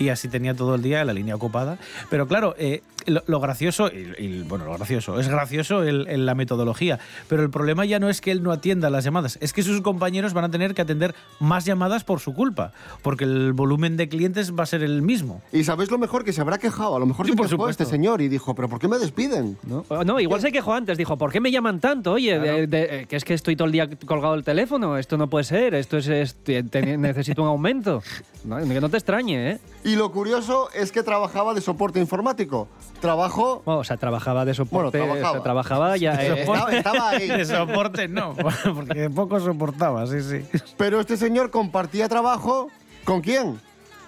y 0.00 0.08
así 0.08 0.28
tenía 0.28 0.54
todo 0.54 0.74
el 0.74 0.82
día 0.82 1.04
la 1.04 1.12
línea 1.12 1.36
ocupada. 1.36 1.76
Pero 2.08 2.26
claro, 2.26 2.54
eh, 2.58 2.82
lo, 3.06 3.22
lo 3.26 3.38
gracioso, 3.38 3.88
y- 3.88 4.12
y, 4.18 4.42
bueno, 4.42 4.64
lo 4.64 4.72
gracioso, 4.74 5.20
es 5.20 5.28
gracioso 5.28 5.82
el- 5.82 6.08
el- 6.08 6.24
la 6.26 6.34
metodología, 6.34 6.98
pero 7.28 7.42
el 7.42 7.50
problema 7.50 7.84
ya 7.84 7.98
no 7.98 8.08
es 8.08 8.20
que 8.22 8.30
él 8.32 8.42
no 8.42 8.50
atienda 8.50 8.88
las 8.90 9.04
llamadas, 9.04 9.36
es 9.42 9.52
que 9.52 9.62
sus 9.62 9.80
compañeros 9.82 10.32
van 10.32 10.44
a 10.44 10.50
tener 10.50 10.74
que 10.74 10.82
atender 10.82 11.14
más 11.38 11.66
llamadas 11.66 12.02
por 12.04 12.20
su 12.20 12.32
culpa, 12.34 12.72
porque 13.02 13.24
el 13.24 13.52
volumen 13.52 13.96
de 13.98 14.08
clientes 14.08 14.54
va 14.58 14.62
a 14.62 14.66
ser 14.66 14.82
el 14.82 15.02
mismo. 15.02 15.42
Y 15.52 15.64
sabéis 15.64 15.90
lo 15.90 15.98
mejor 15.98 16.24
que 16.24 16.32
se 16.32 16.40
habrá 16.40 16.56
quejado. 16.58 16.96
A 16.96 16.98
lo 16.98 17.06
mejor 17.06 17.26
Sí, 17.26 17.32
se 17.32 17.36
por 17.36 17.46
quejó 17.46 17.56
supuesto. 17.62 17.82
este 17.82 17.94
señor 17.94 18.22
y 18.22 18.28
dijo, 18.28 18.54
¿pero 18.54 18.68
por 18.70 18.78
qué 18.78 18.88
me 18.88 18.98
despiden? 18.98 19.58
¿no? 19.66 19.84
No, 20.04 20.18
igual 20.18 20.40
se 20.40 20.50
quejó 20.50 20.72
antes, 20.72 20.96
dijo, 20.96 21.18
¿por 21.18 21.30
qué 21.30 21.40
me 21.40 21.50
llaman 21.50 21.78
tanto? 21.80 22.12
Oye, 22.12 22.38
de- 22.38 22.66
de- 22.66 23.00
eh, 23.02 23.06
que 23.06 23.16
es 23.16 23.24
que 23.24 23.34
estoy 23.34 23.54
todo 23.54 23.66
el 23.66 23.72
día 23.72 23.88
colgado 24.06 24.32
del 24.34 24.44
teléfono, 24.44 24.96
esto 24.96 25.18
no 25.18 25.28
puede 25.28 25.44
ser, 25.44 25.74
esto 25.74 25.98
es, 25.98 26.08
es- 26.08 26.34
te- 26.36 26.62
te- 26.62 26.96
necesito 26.96 27.42
un 27.42 27.48
aumento. 27.48 28.02
No, 28.42 28.56
que 28.56 28.80
no 28.80 28.88
te 28.88 28.96
extrañe, 28.96 29.50
¿eh? 29.50 29.58
Y 29.90 29.96
lo 29.96 30.12
curioso 30.12 30.70
es 30.72 30.92
que 30.92 31.02
trabajaba 31.02 31.52
de 31.52 31.60
soporte 31.60 31.98
informático. 31.98 32.68
Trabajo... 33.00 33.60
Bueno, 33.64 33.80
o 33.80 33.84
sea, 33.84 33.96
trabajaba 33.96 34.44
de 34.44 34.54
soporte, 34.54 34.98
Bueno, 34.98 35.14
trabajaba. 35.14 35.30
o 35.30 35.34
sea, 35.34 35.42
trabajaba 35.42 35.96
ya... 35.96 36.12
eh, 36.24 36.42
Estaba, 36.42 36.70
estaba 36.72 37.08
ahí. 37.08 37.26
De 37.26 37.44
soporte 37.44 38.06
no, 38.06 38.36
porque 38.74 39.10
poco 39.10 39.40
soportaba, 39.40 40.06
sí, 40.06 40.22
sí. 40.22 40.46
Pero 40.76 41.00
este 41.00 41.16
señor 41.16 41.50
compartía 41.50 42.08
trabajo... 42.08 42.68
¿Con 43.02 43.20
quién? 43.20 43.60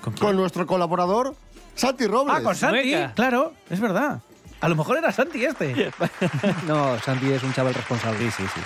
¿Con 0.04 0.12
quién? 0.12 0.36
nuestro 0.36 0.68
colaborador, 0.68 1.34
Santi 1.74 2.06
Robles. 2.06 2.36
Ah, 2.38 2.42
con 2.44 2.54
Santi, 2.54 2.92
Venga. 2.92 3.12
claro, 3.14 3.52
es 3.68 3.80
verdad. 3.80 4.20
A 4.60 4.68
lo 4.68 4.76
mejor 4.76 4.98
era 4.98 5.10
Santi 5.10 5.44
este. 5.44 5.90
no, 6.68 6.96
Santi 7.00 7.32
es 7.32 7.42
un 7.42 7.52
chaval 7.52 7.74
responsable. 7.74 8.30
Sí, 8.30 8.44
sí, 8.44 8.44
sí. 8.54 8.60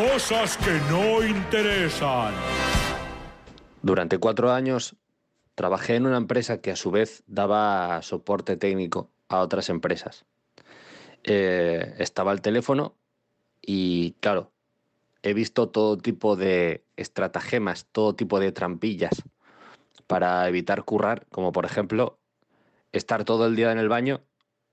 Cosas 0.00 0.56
que 0.56 0.80
no 0.88 1.22
interesan. 1.22 2.32
Durante 3.86 4.18
cuatro 4.18 4.50
años 4.50 4.96
trabajé 5.54 5.94
en 5.94 6.06
una 6.06 6.16
empresa 6.16 6.60
que 6.60 6.72
a 6.72 6.76
su 6.76 6.90
vez 6.90 7.22
daba 7.28 8.02
soporte 8.02 8.56
técnico 8.56 9.12
a 9.28 9.38
otras 9.38 9.68
empresas. 9.68 10.24
Eh, 11.22 11.94
estaba 11.98 12.32
al 12.32 12.40
teléfono 12.40 12.96
y 13.62 14.16
claro, 14.18 14.50
he 15.22 15.34
visto 15.34 15.68
todo 15.68 15.96
tipo 15.98 16.34
de 16.34 16.82
estratagemas, 16.96 17.86
todo 17.92 18.16
tipo 18.16 18.40
de 18.40 18.50
trampillas 18.50 19.22
para 20.08 20.48
evitar 20.48 20.82
currar, 20.82 21.24
como 21.30 21.52
por 21.52 21.64
ejemplo 21.64 22.18
estar 22.90 23.22
todo 23.22 23.46
el 23.46 23.54
día 23.54 23.70
en 23.70 23.78
el 23.78 23.88
baño 23.88 24.20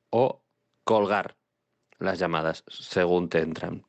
o 0.09 0.41
colgar 0.85 1.35
las 1.99 2.17
llamadas 2.17 2.63
según 2.67 3.29
te 3.29 3.41
entran. 3.41 3.85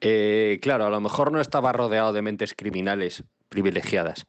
Eh, 0.00 0.58
claro, 0.62 0.86
a 0.86 0.90
lo 0.90 1.02
mejor 1.02 1.32
no 1.32 1.42
estaba 1.42 1.74
rodeado 1.74 2.14
de 2.14 2.22
mentes 2.22 2.54
criminales 2.54 3.24
privilegiadas. 3.50 4.26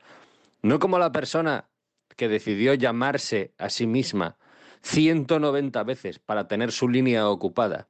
No 0.65 0.79
como 0.79 0.97
la 0.97 1.11
persona 1.11 1.69
que 2.17 2.27
decidió 2.27 2.73
llamarse 2.73 3.53
a 3.59 3.69
sí 3.69 3.85
misma 3.85 4.35
190 4.81 5.83
veces 5.83 6.17
para 6.17 6.47
tener 6.47 6.71
su 6.71 6.89
línea 6.89 7.29
ocupada. 7.29 7.87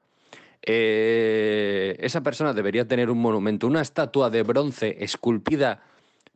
Eh, 0.62 1.96
esa 2.02 2.20
persona 2.22 2.52
debería 2.52 2.86
tener 2.86 3.10
un 3.10 3.20
monumento, 3.20 3.66
una 3.66 3.82
estatua 3.82 4.30
de 4.30 4.44
bronce 4.44 4.98
esculpida 5.00 5.84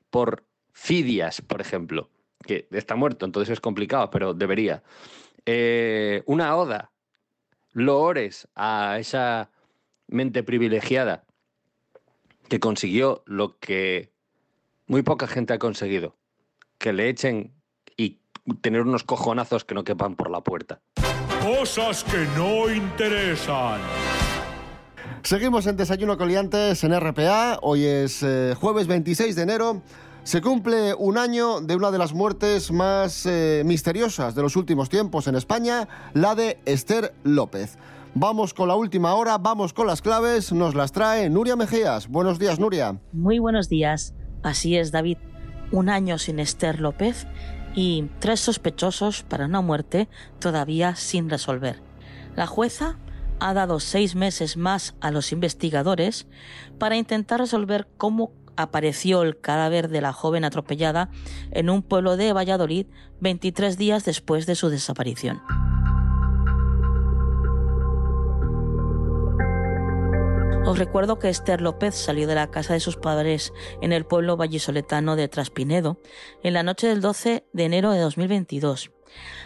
por 0.10 0.46
Fidias, 0.72 1.42
por 1.42 1.60
ejemplo, 1.60 2.10
que 2.48 2.70
está 2.72 2.96
muerto, 2.96 3.26
entonces 3.26 3.52
es 3.52 3.60
complicado, 3.60 4.10
pero 4.10 4.34
debería. 4.34 4.82
Eh, 5.46 6.24
una 6.26 6.56
oda, 6.56 6.94
loores 7.74 8.48
a 8.56 8.96
esa 8.98 9.52
mente 10.08 10.44
privilegiada 10.44 11.26
que 12.48 12.62
consiguió 12.62 13.24
lo 13.26 13.60
que 13.60 14.14
muy 14.88 15.02
poca 15.02 15.28
gente 15.28 15.54
ha 15.54 15.60
conseguido, 15.60 16.16
que 16.80 16.94
le 16.94 17.10
echen 17.10 17.54
y 17.98 18.22
tener 18.62 18.82
unos 18.82 19.04
cojonazos 19.04 19.66
que 19.66 19.76
no 19.76 19.84
quepan 19.84 20.16
por 20.16 20.32
la 20.32 20.42
puerta. 20.42 20.82
Cosas 21.44 22.04
que 22.04 22.26
no 22.36 22.74
interesan. 22.74 23.80
Seguimos 25.22 25.68
en 25.68 25.76
Desayuno 25.76 26.18
Coliantes 26.18 26.84
en 26.84 26.98
RPA. 26.98 27.60
Hoy 27.62 27.84
es 27.84 28.24
eh, 28.24 28.56
jueves 28.60 28.88
26 28.88 29.36
de 29.36 29.42
enero. 29.42 29.82
Se 30.24 30.42
cumple 30.42 30.94
un 30.94 31.18
año 31.18 31.60
de 31.60 31.76
una 31.76 31.92
de 31.92 31.98
las 31.98 32.14
muertes 32.14 32.72
más 32.72 33.26
eh, 33.26 33.64
misteriosas 33.66 34.36
de 34.36 34.42
los 34.42 34.56
últimos 34.56 34.90
tiempos 34.90 35.28
en 35.28 35.36
España, 35.36 35.88
la 36.14 36.36
de 36.36 36.60
Esther 36.66 37.14
López. 37.24 37.78
Vamos 38.16 38.54
con 38.54 38.68
la 38.68 38.76
última 38.76 39.14
hora, 39.16 39.38
vamos 39.38 39.74
con 39.74 39.88
las 39.88 40.02
claves, 40.02 40.52
nos 40.52 40.76
las 40.76 40.92
trae 40.92 41.30
Nuria 41.30 41.56
Mejías. 41.56 42.08
Buenos 42.08 42.40
días, 42.40 42.60
Nuria. 42.60 43.00
Muy 43.12 43.40
buenos 43.40 43.70
días. 43.70 44.14
Así 44.44 44.78
es, 44.78 44.92
David. 44.92 45.18
Un 45.72 45.90
año 45.90 46.18
sin 46.18 46.40
Esther 46.40 46.80
López 46.80 47.28
y 47.76 48.10
tres 48.20 48.40
sospechosos 48.40 49.24
para 49.24 49.46
una 49.46 49.62
muerte 49.62 50.10
todavía 50.40 50.96
sin 50.96 51.30
resolver. 51.30 51.82
La 52.36 52.48
jueza 52.48 52.98
ha 53.40 53.54
dado 53.54 53.80
seis 53.80 54.16
meses 54.16 54.58
más 54.58 54.96
a 55.00 55.12
los 55.12 55.32
investigadores 55.32 56.28
para 56.78 56.98
intentar 56.98 57.40
resolver 57.40 57.88
cómo 57.98 58.34
apareció 58.56 59.22
el 59.22 59.40
cadáver 59.40 59.88
de 59.88 60.02
la 60.02 60.12
joven 60.12 60.44
atropellada 60.44 61.10
en 61.52 61.70
un 61.70 61.82
pueblo 61.82 62.18
de 62.18 62.34
Valladolid 62.34 62.88
23 63.22 63.78
días 63.78 64.04
después 64.04 64.46
de 64.46 64.56
su 64.56 64.70
desaparición. 64.70 65.42
Os 70.66 70.78
recuerdo 70.78 71.20
que 71.20 71.30
Esther 71.30 71.62
López 71.62 71.96
salió 71.96 72.28
de 72.28 72.36
la 72.36 72.52
casa 72.52 72.74
de 72.74 72.80
sus 72.80 72.98
padres 72.98 73.54
en 73.82 73.92
el 73.92 74.06
pueblo 74.06 74.38
vallisoletano 74.38 75.16
de 75.16 75.28
Traspinedo 75.28 75.98
en 76.44 76.54
la 76.54 76.64
noche 76.64 76.88
del 76.88 77.02
12 77.02 77.46
de 77.52 77.64
enero 77.64 77.92
de 77.92 78.00
2022. 78.00 78.92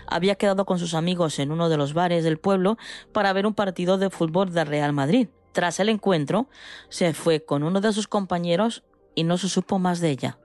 Había 0.08 0.36
quedado 0.36 0.66
con 0.66 0.80
sus 0.80 0.94
amigos 0.94 1.40
en 1.40 1.52
uno 1.52 1.70
de 1.70 1.78
los 1.78 1.94
bares 1.94 2.24
del 2.24 2.40
pueblo 2.40 2.78
para 3.12 3.32
ver 3.32 3.46
un 3.46 3.54
partido 3.54 3.98
de 3.98 4.10
fútbol 4.10 4.52
del 4.52 4.68
Real 4.68 4.92
Madrid. 4.92 5.30
Tras 5.54 5.80
el 5.80 5.90
encuentro, 5.90 6.48
se 6.90 7.14
fue 7.14 7.46
con 7.46 7.64
uno 7.64 7.80
de 7.80 7.94
sus 7.94 8.08
compañeros 8.08 8.84
y 9.16 9.24
no 9.24 9.38
se 9.38 9.50
supo 9.50 9.80
más 9.80 10.02
de 10.02 10.10
ella. 10.10 10.40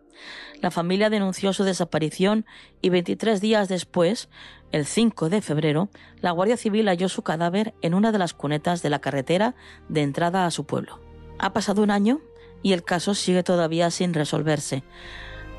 La 0.60 0.70
familia 0.70 1.10
denunció 1.10 1.52
su 1.52 1.64
desaparición 1.64 2.46
y 2.80 2.88
23 2.88 3.40
días 3.40 3.68
después, 3.68 4.28
el 4.72 4.86
5 4.86 5.28
de 5.28 5.40
febrero, 5.40 5.88
la 6.20 6.32
Guardia 6.32 6.56
Civil 6.56 6.88
halló 6.88 7.08
su 7.08 7.22
cadáver 7.22 7.74
en 7.80 7.94
una 7.94 8.12
de 8.12 8.18
las 8.18 8.34
cunetas 8.34 8.82
de 8.82 8.90
la 8.90 9.00
carretera 9.00 9.54
de 9.88 10.02
entrada 10.02 10.46
a 10.46 10.50
su 10.50 10.64
pueblo. 10.64 11.00
Ha 11.38 11.52
pasado 11.52 11.82
un 11.82 11.90
año 11.90 12.20
y 12.62 12.72
el 12.72 12.82
caso 12.82 13.14
sigue 13.14 13.42
todavía 13.42 13.90
sin 13.90 14.14
resolverse. 14.14 14.82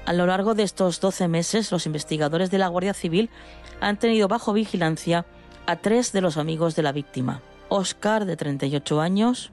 A 0.06 0.14
lo 0.14 0.26
largo 0.26 0.54
de 0.54 0.64
estos 0.64 1.00
12 1.00 1.28
meses, 1.28 1.72
los 1.72 1.86
investigadores 1.86 2.52
de 2.52 2.58
la 2.58 2.68
Guardia 2.68 2.94
Civil 2.94 3.30
han 3.80 3.98
tenido 3.98 4.28
bajo 4.28 4.54
vigilancia 4.54 5.26
a 5.66 5.78
tres 5.78 6.12
de 6.12 6.22
los 6.22 6.38
amigos 6.38 6.76
de 6.76 6.84
la 6.84 6.92
víctima. 6.92 7.42
Oscar, 7.70 8.26
de 8.26 8.36
38 8.36 9.02
años, 9.02 9.52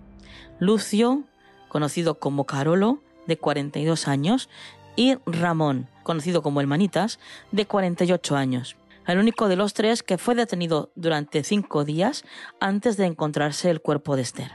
Lucio, 0.58 1.24
conocido 1.68 2.18
como 2.18 2.46
Carolo, 2.46 3.02
de 3.26 3.36
42 3.36 4.08
años, 4.08 4.48
y 4.96 5.16
Ramón, 5.26 5.88
conocido 6.02 6.42
como 6.42 6.60
el 6.60 6.66
Manitas, 6.66 7.18
de 7.52 7.66
48 7.66 8.36
años. 8.36 8.76
El 9.06 9.18
único 9.18 9.48
de 9.48 9.56
los 9.56 9.74
tres 9.74 10.02
que 10.02 10.18
fue 10.18 10.34
detenido 10.34 10.90
durante 10.96 11.44
cinco 11.44 11.84
días 11.84 12.24
antes 12.60 12.96
de 12.96 13.06
encontrarse 13.06 13.70
el 13.70 13.80
cuerpo 13.80 14.16
de 14.16 14.22
Esther. 14.22 14.52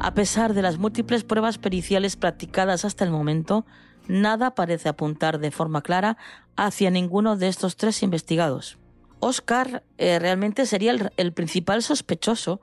A 0.00 0.14
pesar 0.14 0.54
de 0.54 0.62
las 0.62 0.78
múltiples 0.78 1.24
pruebas 1.24 1.58
periciales 1.58 2.16
practicadas 2.16 2.84
hasta 2.84 3.04
el 3.04 3.10
momento, 3.10 3.64
nada 4.06 4.54
parece 4.54 4.88
apuntar 4.88 5.38
de 5.38 5.50
forma 5.50 5.82
clara 5.82 6.18
hacia 6.56 6.90
ninguno 6.90 7.36
de 7.36 7.48
estos 7.48 7.76
tres 7.76 8.02
investigados. 8.02 8.78
Oscar 9.20 9.82
eh, 9.96 10.18
realmente 10.18 10.66
sería 10.66 10.92
el, 10.92 11.10
el 11.16 11.32
principal 11.32 11.82
sospechoso, 11.82 12.60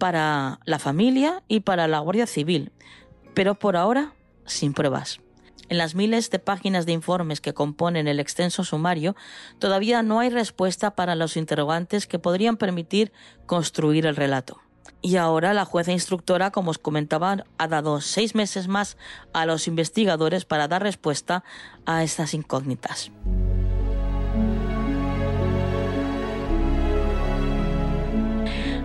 para 0.00 0.58
la 0.64 0.80
familia 0.80 1.44
y 1.46 1.60
para 1.60 1.86
la 1.86 2.00
Guardia 2.00 2.26
Civil, 2.26 2.72
pero 3.34 3.54
por 3.54 3.76
ahora 3.76 4.14
sin 4.52 4.72
pruebas. 4.72 5.20
En 5.68 5.78
las 5.78 5.94
miles 5.94 6.30
de 6.30 6.40
páginas 6.40 6.84
de 6.84 6.92
informes 6.92 7.40
que 7.40 7.54
componen 7.54 8.08
el 8.08 8.18
extenso 8.18 8.64
sumario, 8.64 9.14
todavía 9.60 10.02
no 10.02 10.18
hay 10.18 10.28
respuesta 10.28 10.96
para 10.96 11.14
los 11.14 11.36
interrogantes 11.36 12.08
que 12.08 12.18
podrían 12.18 12.56
permitir 12.56 13.12
construir 13.46 14.04
el 14.06 14.16
relato. 14.16 14.60
Y 15.00 15.16
ahora 15.16 15.54
la 15.54 15.64
jueza 15.64 15.92
instructora, 15.92 16.50
como 16.50 16.72
os 16.72 16.78
comentaba, 16.78 17.44
ha 17.56 17.68
dado 17.68 18.00
seis 18.00 18.34
meses 18.34 18.66
más 18.66 18.96
a 19.32 19.46
los 19.46 19.68
investigadores 19.68 20.44
para 20.44 20.68
dar 20.68 20.82
respuesta 20.82 21.44
a 21.86 22.02
estas 22.02 22.34
incógnitas. 22.34 23.12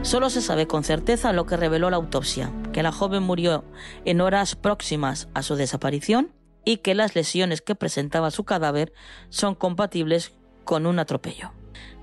Solo 0.06 0.30
se 0.30 0.42
sabe 0.42 0.68
con 0.68 0.84
certeza 0.84 1.34
lo 1.34 1.48
que 1.48 1.58
reveló 1.58 1.90
la 1.90 1.96
autopsia, 1.96 2.54
que 2.72 2.84
la 2.84 2.92
joven 2.92 3.24
murió 3.24 3.66
en 4.06 4.22
horas 4.22 4.56
próximas 4.56 5.30
a 5.34 5.42
su 5.42 5.56
desaparición 5.56 6.32
y 6.64 6.78
que 6.78 6.94
las 6.94 7.16
lesiones 7.16 7.64
que 7.64 7.74
presentaba 7.74 8.30
su 8.30 8.44
cadáver 8.44 8.94
son 9.30 9.56
compatibles 9.56 10.36
con 10.64 10.86
un 10.86 11.00
atropello. 11.00 11.54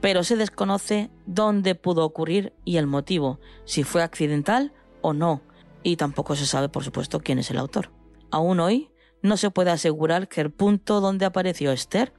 Pero 0.01 0.25
se 0.25 0.35
desconoce 0.35 1.11
dónde 1.27 1.77
pudo 1.77 2.05
ocurrir 2.05 2.53
y 2.65 2.79
el 2.79 2.89
motivo, 2.89 3.39
si 3.67 3.85
fue 3.85 4.03
accidental 4.03 4.73
o 5.01 5.13
no, 5.13 5.41
y 5.85 5.95
tampoco 5.95 6.35
se 6.35 6.47
sabe, 6.47 6.69
por 6.69 6.83
supuesto, 6.83 7.21
quién 7.21 7.39
es 7.39 7.53
el 7.53 7.59
autor. 7.59 7.93
Aún 8.33 8.59
hoy 8.59 8.91
no 9.23 9.37
se 9.37 9.51
puede 9.51 9.71
asegurar 9.71 10.27
que 10.27 10.41
el 10.41 10.51
punto 10.51 11.01
donde 11.01 11.25
apareció 11.25 11.71
Esther, 11.71 12.13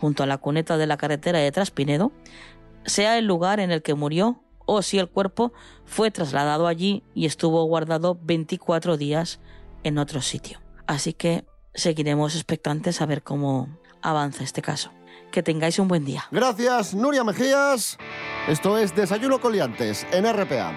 junto 0.00 0.22
a 0.22 0.26
la 0.26 0.38
cuneta 0.38 0.78
de 0.78 0.86
la 0.86 0.96
carretera 0.96 1.40
de 1.40 1.52
Traspinedo, 1.52 2.10
sea 2.86 3.18
el 3.18 3.26
lugar 3.26 3.60
en 3.60 3.70
el 3.70 3.82
que 3.82 3.92
murió 3.92 4.42
o 4.66 4.82
si 4.82 4.98
el 4.98 5.08
cuerpo 5.08 5.52
fue 5.84 6.10
trasladado 6.10 6.66
allí 6.66 7.02
y 7.14 7.26
estuvo 7.26 7.64
guardado 7.64 8.18
24 8.20 8.96
días 8.96 9.40
en 9.84 9.98
otro 9.98 10.20
sitio. 10.20 10.60
Así 10.86 11.14
que 11.14 11.44
seguiremos 11.74 12.34
expectantes 12.34 13.00
a 13.00 13.06
ver 13.06 13.22
cómo 13.22 13.68
avanza 14.02 14.44
este 14.44 14.62
caso. 14.62 14.90
Que 15.32 15.42
tengáis 15.42 15.78
un 15.78 15.88
buen 15.88 16.04
día. 16.04 16.24
Gracias, 16.30 16.94
Nuria 16.94 17.24
Mejías. 17.24 17.98
Esto 18.48 18.78
es 18.78 18.94
Desayuno 18.94 19.40
con 19.40 19.52
Liantes 19.52 20.06
en 20.12 20.24
RPA. 20.32 20.72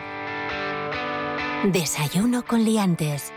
Desayuno 1.65 2.45
con 2.45 2.63
liantes. 2.63 3.34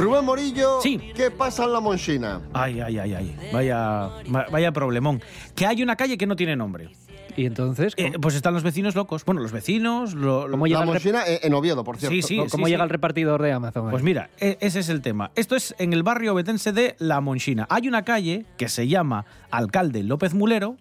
Rubén 0.00 0.24
Morillo, 0.24 0.80
Sí. 0.82 0.98
¿qué 1.14 1.30
pasa 1.30 1.64
en 1.64 1.72
la 1.72 1.80
Monchina? 1.80 2.40
Ay, 2.52 2.80
ay, 2.80 2.98
ay, 2.98 3.14
ay. 3.14 3.36
Vaya, 3.52 3.76
va- 4.34 4.46
vaya 4.50 4.72
problemón. 4.72 5.20
Que 5.54 5.66
hay 5.66 5.82
una 5.82 5.96
calle 5.96 6.16
que 6.18 6.26
no 6.26 6.36
tiene 6.36 6.56
nombre. 6.56 6.90
¿Y 7.36 7.46
entonces? 7.46 7.94
Eh, 7.96 8.12
pues 8.20 8.34
están 8.34 8.54
los 8.54 8.64
vecinos 8.64 8.96
locos. 8.96 9.24
Bueno, 9.24 9.40
los 9.40 9.52
vecinos... 9.52 10.14
Lo, 10.14 10.46
lo- 10.48 10.50
¿Cómo 10.52 10.66
llega 10.66 10.80
La 10.80 10.86
rep- 10.86 10.88
Monchina 10.94 11.22
eh, 11.28 11.40
en 11.44 11.54
Oviedo, 11.54 11.84
por 11.84 11.96
cierto. 11.96 12.12
Sí, 12.14 12.22
sí. 12.22 12.40
¿Cómo 12.50 12.66
llega 12.66 12.82
el 12.82 12.90
repartidor 12.90 13.40
de 13.40 13.52
Amazon? 13.52 13.84
ahí? 13.86 13.90
Pues 13.92 14.02
mira, 14.02 14.30
e- 14.40 14.58
ese 14.60 14.80
es 14.80 14.88
el 14.88 15.00
tema. 15.00 15.30
Esto 15.36 15.54
es 15.54 15.74
en 15.78 15.92
el 15.92 16.02
barrio 16.02 16.34
betense 16.34 16.72
de 16.72 16.96
La 16.98 17.20
Monchina. 17.20 17.66
Hay 17.70 17.86
una 17.86 18.02
calle 18.04 18.46
que 18.56 18.68
se 18.68 18.88
llama 18.88 19.26
Alcalde 19.52 20.02
López 20.02 20.34
Mulero 20.34 20.76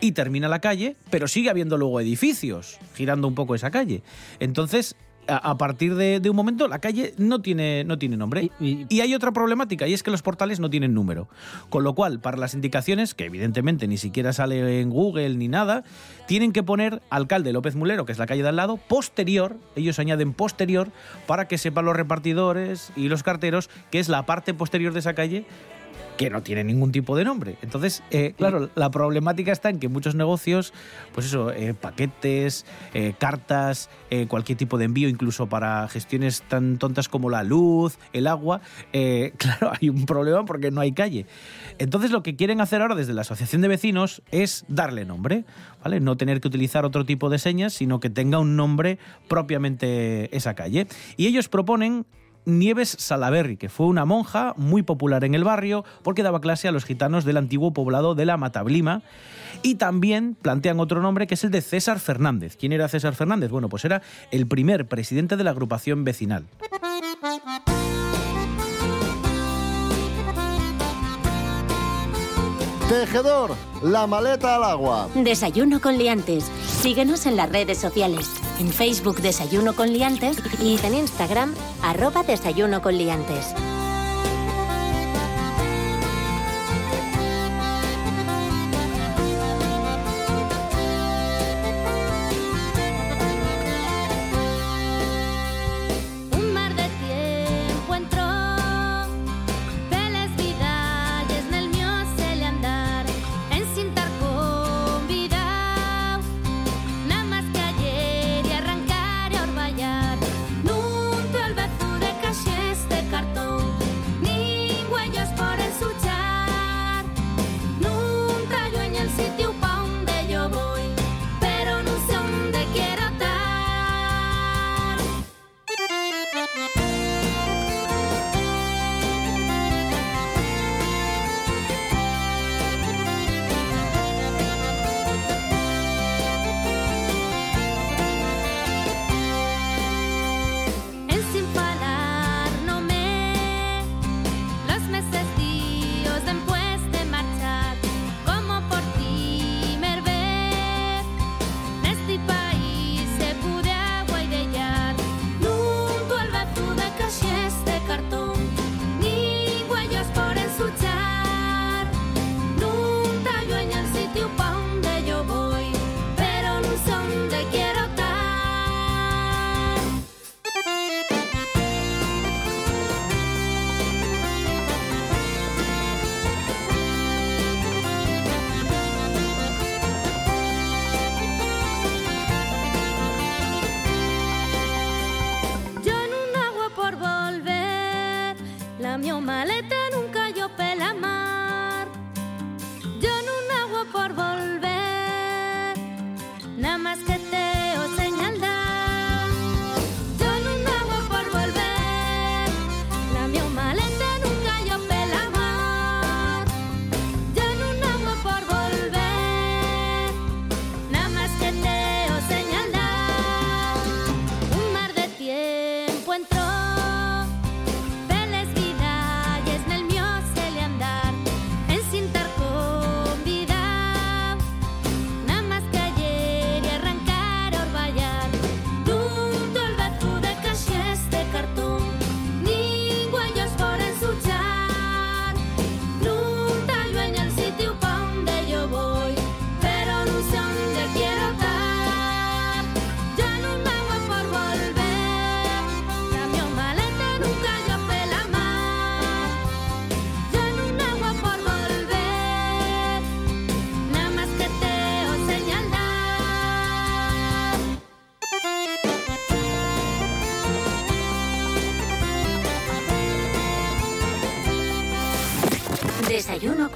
y 0.00 0.12
termina 0.12 0.48
la 0.48 0.60
calle, 0.60 0.96
pero 1.10 1.28
sigue 1.28 1.50
habiendo 1.50 1.76
luego 1.76 2.00
edificios 2.00 2.78
girando 2.94 3.28
un 3.28 3.34
poco 3.34 3.54
esa 3.54 3.70
calle. 3.70 4.02
Entonces, 4.40 4.96
a, 5.30 5.36
a 5.38 5.56
partir 5.56 5.94
de, 5.94 6.20
de 6.20 6.28
un 6.30 6.36
momento, 6.36 6.68
la 6.68 6.78
calle 6.80 7.14
no 7.16 7.40
tiene, 7.40 7.84
no 7.84 7.98
tiene 7.98 8.16
nombre. 8.16 8.50
Y- 8.60 8.66
y- 8.66 8.86
Y 8.88 9.00
hay 9.00 9.14
otra 9.14 9.32
problemática, 9.32 9.86
y 9.88 9.94
es 9.94 10.02
que 10.02 10.10
los 10.10 10.22
portales 10.22 10.60
no 10.60 10.68
tienen 10.68 10.92
número. 10.94 11.28
Con 11.68 11.84
lo 11.84 11.94
cual, 11.94 12.20
para 12.20 12.36
las 12.36 12.54
indicaciones, 12.54 13.14
que 13.14 13.24
evidentemente 13.26 13.86
ni 13.88 13.96
siquiera 13.96 14.32
sale 14.32 14.80
en 14.80 14.90
Google 14.90 15.30
ni 15.36 15.48
nada, 15.48 15.84
tienen 16.26 16.52
que 16.52 16.62
poner 16.62 17.00
alcalde 17.10 17.52
López 17.52 17.76
Mulero, 17.76 18.04
que 18.04 18.12
es 18.12 18.18
la 18.18 18.26
calle 18.26 18.42
de 18.42 18.48
al 18.50 18.56
lado, 18.56 18.76
posterior, 18.76 19.56
ellos 19.76 19.98
añaden 19.98 20.32
posterior, 20.32 20.88
para 21.26 21.46
que 21.48 21.56
sepan 21.58 21.84
los 21.84 21.96
repartidores 21.96 22.92
y 22.96 23.08
los 23.08 23.22
carteros 23.22 23.70
que 23.90 23.98
es 24.00 24.08
la 24.08 24.26
parte 24.26 24.54
posterior 24.54 24.92
de 24.92 24.98
esa 25.00 25.14
calle 25.14 25.44
que 26.20 26.28
no 26.28 26.42
tiene 26.42 26.64
ningún 26.64 26.92
tipo 26.92 27.16
de 27.16 27.24
nombre. 27.24 27.56
Entonces, 27.62 28.02
eh, 28.10 28.34
claro, 28.36 28.68
la 28.74 28.90
problemática 28.90 29.52
está 29.52 29.70
en 29.70 29.78
que 29.78 29.88
muchos 29.88 30.14
negocios, 30.14 30.74
pues 31.14 31.24
eso, 31.24 31.50
eh, 31.50 31.72
paquetes, 31.72 32.66
eh, 32.92 33.14
cartas, 33.18 33.88
cualquier 34.28 34.58
tipo 34.58 34.76
de 34.76 34.86
envío, 34.86 35.08
incluso 35.08 35.48
para 35.48 35.86
gestiones 35.88 36.42
tan 36.42 36.78
tontas 36.78 37.08
como 37.08 37.30
la 37.30 37.44
luz, 37.44 37.96
el 38.12 38.26
agua, 38.26 38.60
claro, 39.38 39.72
hay 39.80 39.88
un 39.88 40.04
problema 40.04 40.44
porque 40.44 40.70
no 40.70 40.80
hay 40.80 40.92
calle. 40.92 41.26
Entonces, 41.78 42.10
lo 42.10 42.22
que 42.22 42.36
quieren 42.36 42.60
hacer 42.60 42.82
ahora 42.82 42.96
desde 42.96 43.14
la 43.14 43.22
Asociación 43.22 43.62
de 43.62 43.68
Vecinos 43.68 44.20
es 44.30 44.64
darle 44.68 45.04
nombre, 45.04 45.44
¿vale? 45.82 46.00
No 46.00 46.16
tener 46.16 46.40
que 46.40 46.48
utilizar 46.48 46.84
otro 46.84 47.06
tipo 47.06 47.30
de 47.30 47.38
señas, 47.38 47.72
sino 47.72 48.00
que 48.00 48.10
tenga 48.10 48.38
un 48.40 48.56
nombre 48.56 48.98
propiamente 49.28 50.36
esa 50.36 50.54
calle. 50.54 50.86
Y 51.16 51.28
ellos 51.28 51.48
proponen 51.48 52.04
Nieves 52.44 52.96
Salaberry, 52.98 53.56
que 53.56 53.68
fue 53.68 53.86
una 53.86 54.04
monja 54.04 54.54
muy 54.56 54.82
popular 54.82 55.24
en 55.24 55.34
el 55.34 55.44
barrio 55.44 55.84
porque 56.02 56.22
daba 56.22 56.40
clase 56.40 56.68
a 56.68 56.72
los 56.72 56.84
gitanos 56.84 57.24
del 57.24 57.36
antiguo 57.36 57.72
poblado 57.72 58.14
de 58.14 58.26
la 58.26 58.36
Matablima. 58.36 59.02
Y 59.62 59.74
también 59.74 60.36
plantean 60.40 60.80
otro 60.80 61.02
nombre 61.02 61.26
que 61.26 61.34
es 61.34 61.44
el 61.44 61.50
de 61.50 61.60
César 61.60 62.00
Fernández. 62.00 62.56
¿Quién 62.56 62.72
era 62.72 62.88
César 62.88 63.14
Fernández? 63.14 63.50
Bueno, 63.50 63.68
pues 63.68 63.84
era 63.84 64.02
el 64.30 64.46
primer 64.46 64.86
presidente 64.86 65.36
de 65.36 65.44
la 65.44 65.50
agrupación 65.50 66.04
vecinal. 66.04 66.46
Tejedor, 72.88 73.54
la 73.84 74.06
maleta 74.08 74.56
al 74.56 74.64
agua. 74.64 75.08
Desayuno 75.14 75.80
con 75.80 75.96
liantes. 75.96 76.50
Síguenos 76.66 77.26
en 77.26 77.36
las 77.36 77.48
redes 77.48 77.78
sociales. 77.78 78.39
En 78.60 78.70
Facebook 78.70 79.22
Desayuno 79.22 79.74
con 79.74 79.90
liantes 79.90 80.36
y 80.62 80.78
en 80.84 80.92
Instagram 80.92 81.54
arroba 81.82 82.22
Desayuno 82.22 82.82
con 82.82 82.94
liantes. 82.94 83.54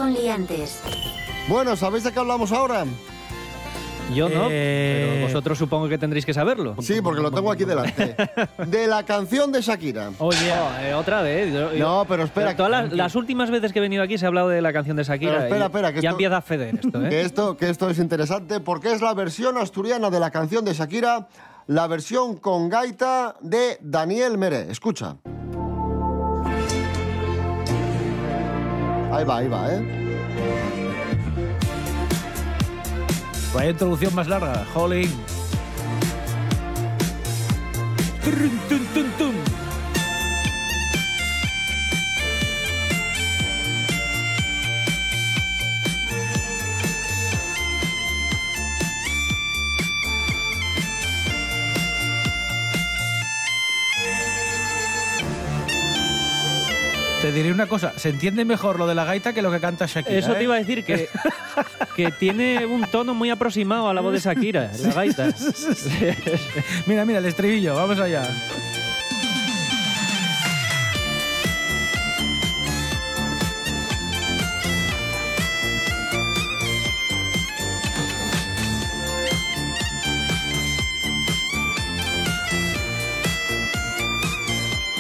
Con 0.05 0.13
liantes. 0.13 0.81
Bueno, 1.49 1.77
¿sabéis 1.77 2.05
de 2.05 2.13
qué 2.13 2.19
hablamos 2.19 2.53
ahora? 2.53 2.85
Yo 4.15 4.29
no, 4.29 4.49
Eh, 4.51 5.09
pero 5.15 5.27
vosotros 5.27 5.57
supongo 5.57 5.89
que 5.89 5.97
tendréis 5.97 6.27
que 6.27 6.35
saberlo. 6.35 6.77
Sí, 6.83 7.01
porque 7.03 7.23
lo 7.23 7.31
tengo 7.31 7.51
aquí 7.51 7.65
delante. 7.65 8.15
De 8.67 8.87
la 8.87 9.03
canción 9.05 9.51
de 9.51 9.63
Shakira. 9.63 10.11
Oye, 10.19 10.53
Oh, 10.53 10.81
eh, 10.83 10.93
otra 10.93 11.23
vez. 11.23 11.51
Yo- 11.55 11.73
yo- 11.73 11.79
No, 11.87 12.05
pero 12.07 12.25
espera. 12.25 12.55
todas 12.55 12.71
las, 12.71 12.93
las 12.93 13.15
últimas 13.15 13.51
veces 13.51 13.73
que 13.73 13.79
he 13.79 13.83
venido 13.83 14.03
aquí 14.03 14.19
se 14.19 14.27
ha 14.27 14.29
hablado 14.29 14.51
de 14.51 14.61
la 14.61 14.75
canción 14.75 14.95
de 14.99 15.05
Shakira. 15.05 15.33
Pero 15.33 15.45
espera, 15.45 15.65
espera, 15.67 15.93
que 15.95 16.03
ya 16.03 16.11
esto- 16.11 16.15
empieza 16.17 16.37
a 16.37 16.43
feder 16.43 16.75
esto, 16.75 17.03
¿eh? 17.03 17.09
Que 17.09 17.21
esto, 17.23 17.57
que 17.57 17.71
esto 17.71 17.89
es 17.89 17.99
interesante 17.99 18.61
porque 18.61 18.93
es 18.93 19.01
la 19.01 19.15
versión 19.15 19.57
asturiana 19.57 20.11
de 20.11 20.21
la 20.21 20.31
canción 20.31 20.67
de 20.67 20.75
Shakira, 20.75 21.29
la 21.67 21.87
versión 21.87 22.37
con 22.37 22.69
gaita 22.69 23.37
de 23.41 23.79
Daniel 23.81 24.37
Meré. 24.37 24.71
Escucha. 24.71 25.17
Ahí 29.15 29.25
va, 29.25 29.37
ahí 29.37 29.47
va, 29.47 29.73
¿eh? 29.73 29.81
vaya 33.55 33.71
introducción 33.71 34.13
más 34.13 34.27
larga. 34.27 34.67
Jolín. 34.75 35.09
Turun, 38.25 38.59
tun, 38.69 39.13
tun, 39.17 39.35
diré 57.35 57.53
una 57.53 57.67
cosa, 57.67 57.93
se 57.99 58.09
entiende 58.09 58.45
mejor 58.45 58.79
lo 58.79 58.87
de 58.87 58.95
la 58.95 59.05
gaita 59.05 59.33
que 59.33 59.43
lo 59.43 59.51
que 59.51 59.61
canta 59.61 59.87
Shakira. 59.87 60.19
Eso 60.19 60.33
¿eh? 60.33 60.37
te 60.37 60.45
iba 60.45 60.55
a 60.55 60.59
decir 60.59 60.85
que, 60.85 61.09
que 61.97 62.11
tiene 62.13 62.65
un 62.65 62.83
tono 62.91 63.13
muy 63.13 63.31
aproximado 63.31 63.89
a 63.89 63.95
la 63.95 64.01
voz 64.01 64.13
de 64.13 64.21
Shakira, 64.21 64.71
la 64.83 64.93
gaita. 64.93 65.29
Mira, 66.87 67.05
mira, 67.05 67.19
el 67.19 67.27
estribillo, 67.27 67.75
vamos 67.75 67.99
allá. 67.99 68.29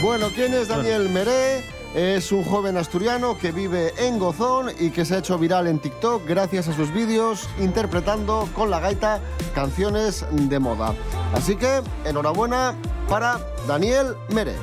Bueno, 0.05 0.31
¿quién 0.35 0.53
es 0.53 0.69
Daniel 0.69 1.09
Meré? 1.09 1.74
Es 1.95 2.33
un 2.33 2.43
joven 2.43 2.77
asturiano 2.77 3.39
que 3.39 3.53
vive 3.53 3.95
en 3.97 4.19
Gozón 4.19 4.73
y 4.81 4.91
que 4.91 5.05
se 5.05 5.15
ha 5.15 5.19
hecho 5.19 5.39
viral 5.39 5.69
en 5.69 5.79
TikTok 5.79 6.27
gracias 6.27 6.67
a 6.67 6.75
sus 6.75 6.93
vídeos 6.93 7.49
interpretando 7.61 8.49
con 8.53 8.69
la 8.69 8.81
gaita 8.81 9.21
canciones 9.55 10.27
de 10.33 10.59
moda. 10.59 10.93
Así 11.35 11.55
que 11.55 11.83
enhorabuena 12.05 12.75
para 13.09 13.39
Daniel 13.69 14.17
Meré. 14.31 14.57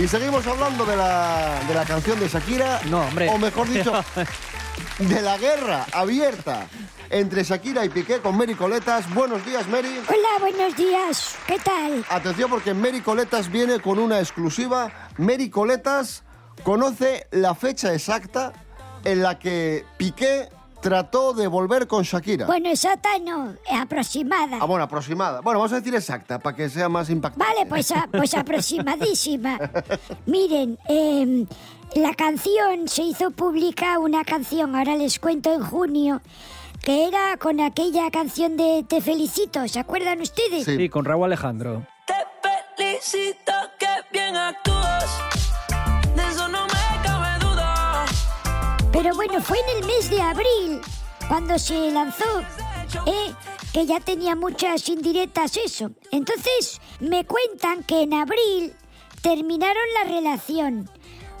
Y 0.00 0.06
seguimos 0.06 0.46
hablando 0.46 0.86
de 0.86 0.96
la, 0.96 1.58
de 1.66 1.74
la 1.74 1.84
canción 1.84 2.20
de 2.20 2.28
Shakira. 2.28 2.82
No, 2.88 3.00
hombre. 3.00 3.28
O 3.30 3.36
mejor 3.36 3.68
dicho, 3.68 3.92
de 5.00 5.22
la 5.22 5.36
guerra 5.36 5.86
abierta 5.90 6.68
entre 7.10 7.42
Shakira 7.42 7.84
y 7.84 7.88
Piqué 7.88 8.18
con 8.20 8.36
Mary 8.36 8.54
Coletas. 8.54 9.12
Buenos 9.14 9.44
días, 9.44 9.66
Mary. 9.68 10.00
Hola, 10.08 10.28
buenos 10.40 10.76
días. 10.76 11.36
¿Qué 11.46 11.58
tal? 11.58 12.04
Atención 12.10 12.50
porque 12.50 12.74
Mary 12.74 13.00
Coletas 13.00 13.50
viene 13.50 13.80
con 13.80 13.98
una 13.98 14.18
exclusiva. 14.20 14.90
Mary 15.16 15.48
Coletas 15.50 16.22
conoce 16.64 17.26
la 17.30 17.54
fecha 17.54 17.92
exacta 17.94 18.52
en 19.04 19.22
la 19.22 19.38
que 19.38 19.84
Piqué 19.96 20.48
trató 20.82 21.32
de 21.32 21.46
volver 21.48 21.86
con 21.88 22.04
Shakira. 22.04 22.46
Bueno, 22.46 22.68
exacta 22.68 23.08
no, 23.24 23.54
aproximada. 23.72 24.58
Ah, 24.60 24.64
bueno, 24.64 24.84
aproximada. 24.84 25.40
Bueno, 25.40 25.58
vamos 25.58 25.72
a 25.72 25.76
decir 25.76 25.94
exacta 25.94 26.38
para 26.38 26.54
que 26.56 26.68
sea 26.68 26.88
más 26.88 27.10
impactante. 27.10 27.52
Vale, 27.52 27.66
pues, 27.68 27.90
a- 27.90 28.08
pues 28.12 28.34
aproximadísima. 28.34 29.58
Miren, 30.26 30.78
em, 30.88 31.46
la 31.94 32.14
canción 32.14 32.86
se 32.86 33.02
hizo 33.02 33.30
pública, 33.32 33.98
una 33.98 34.24
canción, 34.24 34.76
ahora 34.76 34.94
les 34.94 35.18
cuento 35.18 35.52
en 35.52 35.62
junio, 35.64 36.20
que 36.88 37.06
era 37.06 37.36
con 37.36 37.60
aquella 37.60 38.10
canción 38.10 38.56
de 38.56 38.82
Te 38.88 39.02
felicito, 39.02 39.68
¿se 39.68 39.78
acuerdan 39.78 40.22
ustedes? 40.22 40.64
Sí. 40.64 40.74
Sí, 40.74 40.88
con 40.88 41.04
Raúl 41.04 41.26
Alejandro. 41.26 41.86
Te 42.06 42.14
felicito 42.72 43.52
que 43.78 43.86
bien 44.10 44.34
actúas. 44.34 45.18
De 46.16 46.22
eso 46.22 46.48
no 46.48 46.64
me 46.64 47.02
cabe 47.04 47.44
duda. 47.44 48.06
Pero 48.90 49.14
bueno, 49.14 49.38
fue 49.42 49.58
en 49.58 49.76
el 49.76 49.86
mes 49.86 50.08
de 50.08 50.18
abril 50.22 50.80
cuando 51.28 51.58
se 51.58 51.90
lanzó, 51.90 52.40
¿eh? 53.04 53.34
que 53.70 53.84
ya 53.84 54.00
tenía 54.00 54.34
muchas 54.34 54.88
indirectas 54.88 55.58
eso. 55.58 55.90
Entonces 56.10 56.80
me 57.00 57.26
cuentan 57.26 57.82
que 57.82 58.00
en 58.00 58.14
abril 58.14 58.72
terminaron 59.20 59.84
la 59.92 60.10
relación. 60.10 60.90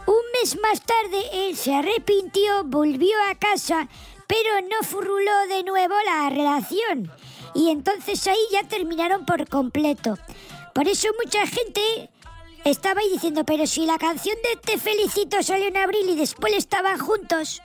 Un 0.06 0.22
mes 0.42 0.58
más 0.60 0.82
tarde 0.82 1.22
él 1.32 1.56
se 1.56 1.74
arrepintió, 1.74 2.64
volvió 2.64 3.16
a 3.30 3.34
casa, 3.34 3.88
pero 4.28 4.60
no 4.60 4.86
furuló 4.86 5.46
de 5.48 5.64
nuevo 5.64 5.94
la 6.06 6.30
relación. 6.30 7.10
Y 7.54 7.70
entonces 7.70 8.24
ahí 8.28 8.38
ya 8.52 8.62
terminaron 8.62 9.24
por 9.24 9.48
completo. 9.48 10.16
Por 10.74 10.86
eso 10.86 11.08
mucha 11.24 11.44
gente 11.46 12.10
estaba 12.64 13.00
ahí 13.00 13.10
diciendo, 13.10 13.44
pero 13.44 13.66
si 13.66 13.86
la 13.86 13.98
canción 13.98 14.36
de 14.44 14.60
Te 14.60 14.78
felicito 14.78 15.42
salió 15.42 15.66
en 15.66 15.76
abril 15.76 16.10
y 16.10 16.16
después 16.16 16.54
estaban 16.54 16.98
juntos, 16.98 17.62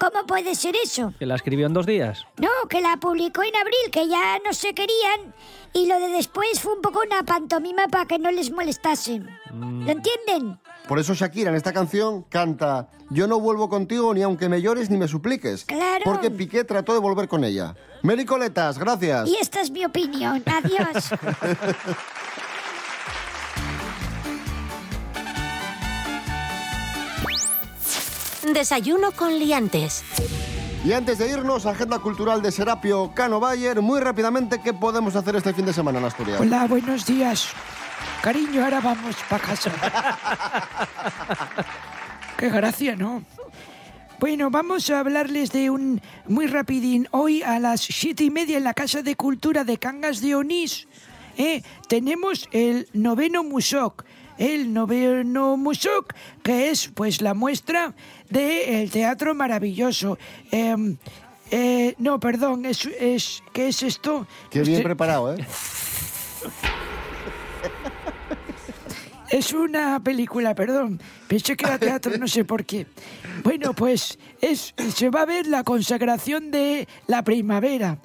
¿cómo 0.00 0.26
puede 0.26 0.54
ser 0.54 0.74
eso? 0.82 1.12
Que 1.18 1.26
la 1.26 1.36
escribió 1.36 1.66
en 1.66 1.74
dos 1.74 1.86
días. 1.86 2.24
No, 2.38 2.48
que 2.68 2.80
la 2.80 2.96
publicó 2.96 3.42
en 3.42 3.54
abril, 3.54 3.90
que 3.92 4.08
ya 4.08 4.38
no 4.44 4.52
se 4.52 4.74
querían 4.74 5.34
y 5.76 5.86
lo 5.86 5.98
de 6.00 6.08
después 6.08 6.58
fue 6.60 6.72
un 6.72 6.80
poco 6.80 7.02
una 7.06 7.22
pantomima 7.22 7.86
para 7.88 8.06
que 8.06 8.18
no 8.18 8.30
les 8.30 8.50
molestasen. 8.50 9.28
¿Lo 9.52 9.90
entienden? 9.90 10.58
Por 10.88 10.98
eso 11.00 11.14
Shakira 11.14 11.50
en 11.50 11.56
esta 11.56 11.72
canción 11.72 12.22
canta 12.28 12.88
Yo 13.10 13.26
no 13.26 13.40
vuelvo 13.40 13.68
contigo 13.68 14.14
ni 14.14 14.22
aunque 14.22 14.48
me 14.48 14.62
llores 14.62 14.88
ni 14.88 14.96
me 14.96 15.08
supliques. 15.08 15.64
Claro. 15.64 16.04
Porque 16.04 16.30
Piqué 16.30 16.62
trató 16.64 16.92
de 16.92 17.00
volver 17.00 17.26
con 17.28 17.42
ella. 17.44 17.74
Mary 18.02 18.24
Coletas, 18.24 18.78
gracias. 18.78 19.28
Y 19.28 19.36
esta 19.36 19.60
es 19.60 19.70
mi 19.70 19.84
opinión. 19.84 20.44
Adiós. 20.46 21.10
Desayuno 28.54 29.10
con 29.10 29.36
liantes. 29.38 30.04
Y 30.84 30.92
antes 30.92 31.18
de 31.18 31.28
irnos, 31.28 31.66
agenda 31.66 31.98
cultural 31.98 32.42
de 32.42 32.52
Serapio 32.52 33.10
Cano 33.12 33.40
Bayer, 33.40 33.82
muy 33.82 33.98
rápidamente, 33.98 34.60
¿qué 34.60 34.72
podemos 34.72 35.16
hacer 35.16 35.34
este 35.34 35.52
fin 35.52 35.66
de 35.66 35.72
semana 35.72 35.98
en 35.98 36.04
Asturias? 36.04 36.40
Hola, 36.40 36.66
buenos 36.68 37.04
días. 37.04 37.48
Cariño, 38.26 38.64
ahora 38.64 38.80
vamos 38.80 39.14
para 39.30 39.44
casa. 39.44 39.70
Qué 42.36 42.50
gracia, 42.50 42.96
¿no? 42.96 43.22
Bueno, 44.18 44.50
vamos 44.50 44.90
a 44.90 44.98
hablarles 44.98 45.52
de 45.52 45.70
un 45.70 46.00
muy 46.26 46.48
rapidín. 46.48 47.06
Hoy 47.12 47.44
a 47.44 47.60
las 47.60 47.82
siete 47.82 48.24
y 48.24 48.30
media 48.30 48.58
en 48.58 48.64
la 48.64 48.74
Casa 48.74 49.02
de 49.02 49.14
Cultura 49.14 49.62
de 49.62 49.78
Cangas 49.78 50.20
de 50.20 50.34
Onís 50.34 50.88
¿eh? 51.38 51.62
tenemos 51.88 52.48
el 52.50 52.88
noveno 52.94 53.44
Musoc. 53.44 54.04
El 54.38 54.74
noveno 54.74 55.56
Musoc, 55.56 56.12
que 56.42 56.70
es 56.70 56.88
pues 56.88 57.20
la 57.20 57.32
muestra 57.32 57.94
del 58.28 58.90
teatro 58.90 59.36
maravilloso. 59.36 60.18
Em, 60.50 60.96
eh, 61.52 61.94
no, 61.98 62.18
perdón, 62.18 62.66
es, 62.66 62.86
es, 62.86 63.44
¿qué 63.52 63.68
es 63.68 63.84
esto? 63.84 64.26
Qué 64.50 64.62
bien 64.62 64.82
preparado, 64.82 65.32
¿eh? 65.32 65.46
Es 69.36 69.52
una 69.52 70.00
película, 70.02 70.54
perdón. 70.54 70.98
Pensé 71.28 71.58
que 71.58 71.66
era 71.66 71.78
teatro, 71.78 72.16
no 72.16 72.26
sé 72.26 72.46
por 72.46 72.64
qué. 72.64 72.86
Bueno, 73.44 73.74
pues 73.74 74.18
es, 74.40 74.72
se 74.94 75.10
va 75.10 75.20
a 75.20 75.26
ver 75.26 75.46
la 75.46 75.62
consagración 75.62 76.50
de 76.50 76.88
la 77.06 77.22
primavera. 77.22 77.98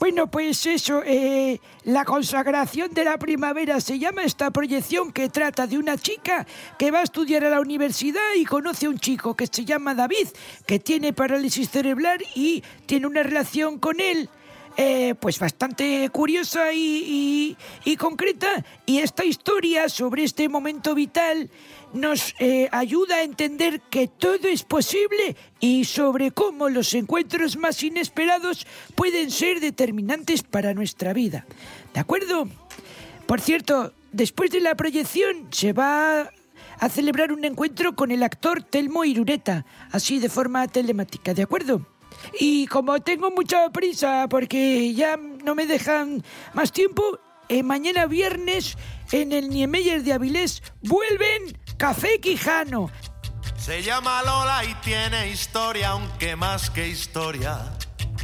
Bueno, 0.00 0.28
pues 0.28 0.66
eso, 0.66 1.00
eh, 1.06 1.60
la 1.84 2.04
consagración 2.04 2.92
de 2.92 3.04
la 3.04 3.16
primavera 3.16 3.80
se 3.80 4.00
llama 4.00 4.24
esta 4.24 4.50
proyección 4.50 5.12
que 5.12 5.28
trata 5.28 5.68
de 5.68 5.78
una 5.78 5.96
chica 5.96 6.48
que 6.76 6.90
va 6.90 6.98
a 6.98 7.04
estudiar 7.04 7.44
a 7.44 7.50
la 7.50 7.60
universidad 7.60 8.34
y 8.36 8.44
conoce 8.44 8.86
a 8.86 8.90
un 8.90 8.98
chico 8.98 9.36
que 9.36 9.46
se 9.46 9.64
llama 9.64 9.94
David, 9.94 10.26
que 10.66 10.80
tiene 10.80 11.12
parálisis 11.12 11.70
cerebral 11.70 12.18
y 12.34 12.64
tiene 12.86 13.06
una 13.06 13.22
relación 13.22 13.78
con 13.78 14.00
él 14.00 14.28
eh, 14.76 15.14
pues 15.20 15.38
bastante 15.38 16.08
curiosa 16.10 16.72
y, 16.72 17.56
y- 17.84 17.96
concreta. 17.96 18.64
Y 18.86 18.98
esta 18.98 19.24
historia 19.24 19.88
sobre 19.88 20.24
este 20.24 20.48
momento 20.48 20.94
vital 20.94 21.50
nos 21.92 22.34
eh, 22.38 22.68
ayuda 22.72 23.16
a 23.16 23.22
entender 23.22 23.80
que 23.90 24.08
todo 24.08 24.48
es 24.48 24.62
posible 24.62 25.36
y 25.60 25.84
sobre 25.84 26.30
cómo 26.30 26.68
los 26.68 26.94
encuentros 26.94 27.56
más 27.56 27.82
inesperados 27.82 28.66
pueden 28.94 29.30
ser 29.30 29.60
determinantes 29.60 30.42
para 30.42 30.74
nuestra 30.74 31.12
vida. 31.12 31.46
¿De 31.92 32.00
acuerdo? 32.00 32.48
Por 33.26 33.40
cierto, 33.40 33.92
después 34.10 34.50
de 34.50 34.60
la 34.60 34.74
proyección 34.74 35.48
se 35.50 35.72
va 35.72 36.30
a 36.80 36.88
celebrar 36.88 37.32
un 37.32 37.44
encuentro 37.44 37.94
con 37.94 38.10
el 38.10 38.22
actor 38.22 38.62
Telmo 38.62 39.04
Irureta, 39.04 39.64
así 39.92 40.18
de 40.18 40.28
forma 40.28 40.66
telemática, 40.66 41.32
¿de 41.34 41.42
acuerdo? 41.42 41.86
Y 42.38 42.66
como 42.66 43.00
tengo 43.00 43.30
mucha 43.30 43.70
prisa 43.70 44.26
porque 44.28 44.94
ya 44.94 45.16
no 45.16 45.54
me 45.54 45.66
dejan 45.66 46.22
más 46.54 46.72
tiempo, 46.72 47.18
eh, 47.48 47.62
mañana 47.62 48.06
viernes 48.06 48.76
en 49.10 49.32
el 49.32 49.50
Niemeyer 49.50 50.02
de 50.02 50.12
Avilés 50.12 50.62
vuelven 50.82 51.58
Café 51.76 52.20
Quijano. 52.20 52.90
Se 53.56 53.82
llama 53.82 54.22
Lola 54.22 54.64
y 54.64 54.74
tiene 54.76 55.30
historia, 55.30 55.90
aunque 55.90 56.34
más 56.34 56.70
que 56.70 56.88
historia 56.88 57.58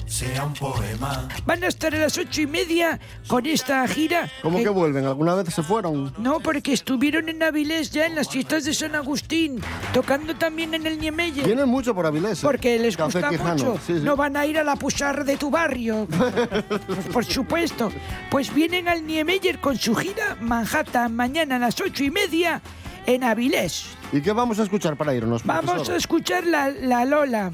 sea 0.09 0.45
un 0.45 0.55
poema. 0.55 1.29
Van 1.47 1.63
a 1.63 1.67
estar 1.69 1.95
a 1.95 1.99
las 1.99 2.17
ocho 2.19 2.41
y 2.41 2.47
media 2.47 2.99
con 3.27 3.47
esta 3.47 3.87
gira. 3.87 4.29
¿Cómo 4.43 4.59
Eh, 4.59 4.63
que 4.65 4.69
vuelven? 4.71 5.05
¿Alguna 5.07 5.35
vez 5.35 5.55
se 5.55 5.63
fueron? 5.63 6.13
No, 6.19 6.41
porque 6.41 6.73
estuvieron 6.73 7.29
en 7.29 7.43
Avilés 7.43 7.91
ya 7.91 8.07
en 8.07 8.15
las 8.15 8.29
fiestas 8.29 8.65
de 8.65 8.75
San 8.75 8.95
Agustín, 8.95 9.61
tocando 9.93 10.35
también 10.37 10.75
en 10.75 10.87
el 10.87 10.99
Niemeyer. 10.99 11.45
Vienen 11.45 11.69
mucho 11.69 11.95
por 11.95 12.07
Avilés. 12.07 12.39
¿eh? 12.39 12.47
Porque 12.47 12.79
les 12.79 12.97
Café 12.97 13.19
gusta 13.21 13.29
Quijano, 13.31 13.65
mucho. 13.65 13.81
sí, 13.87 13.95
sí. 13.99 14.05
No 14.05 14.17
van 14.17 14.37
a 14.37 14.47
ir 14.47 14.59
a 14.59 14.65
la 14.65 14.77
pusar 14.77 15.25
de 15.25 15.37
tu 15.37 15.51
barrio. 15.51 16.07
Pues, 16.11 17.05
por 17.13 17.25
supuesto. 17.25 17.93
Pues 18.31 18.53
vienen 18.55 18.89
al 18.89 19.07
Niemeyer 19.07 19.61
con 19.61 19.77
su 19.77 19.95
gira 19.95 20.37
Manhattan 20.41 21.15
mañana 21.15 21.57
a 21.57 21.59
las 21.59 21.81
ocho 21.81 22.03
y 22.05 22.11
media 22.11 22.61
en 23.07 23.25
Avilés. 23.25 23.87
¿Y 24.13 24.21
qué 24.23 24.33
vamos 24.33 24.59
a 24.59 24.63
escuchar 24.63 24.97
para 24.97 25.15
irnos? 25.15 25.45
Vamos 25.45 25.65
profesor? 25.71 25.95
a 25.95 25.99
escuchar 25.99 26.47
la, 26.47 26.71
la 26.71 27.05
Lola. 27.05 27.53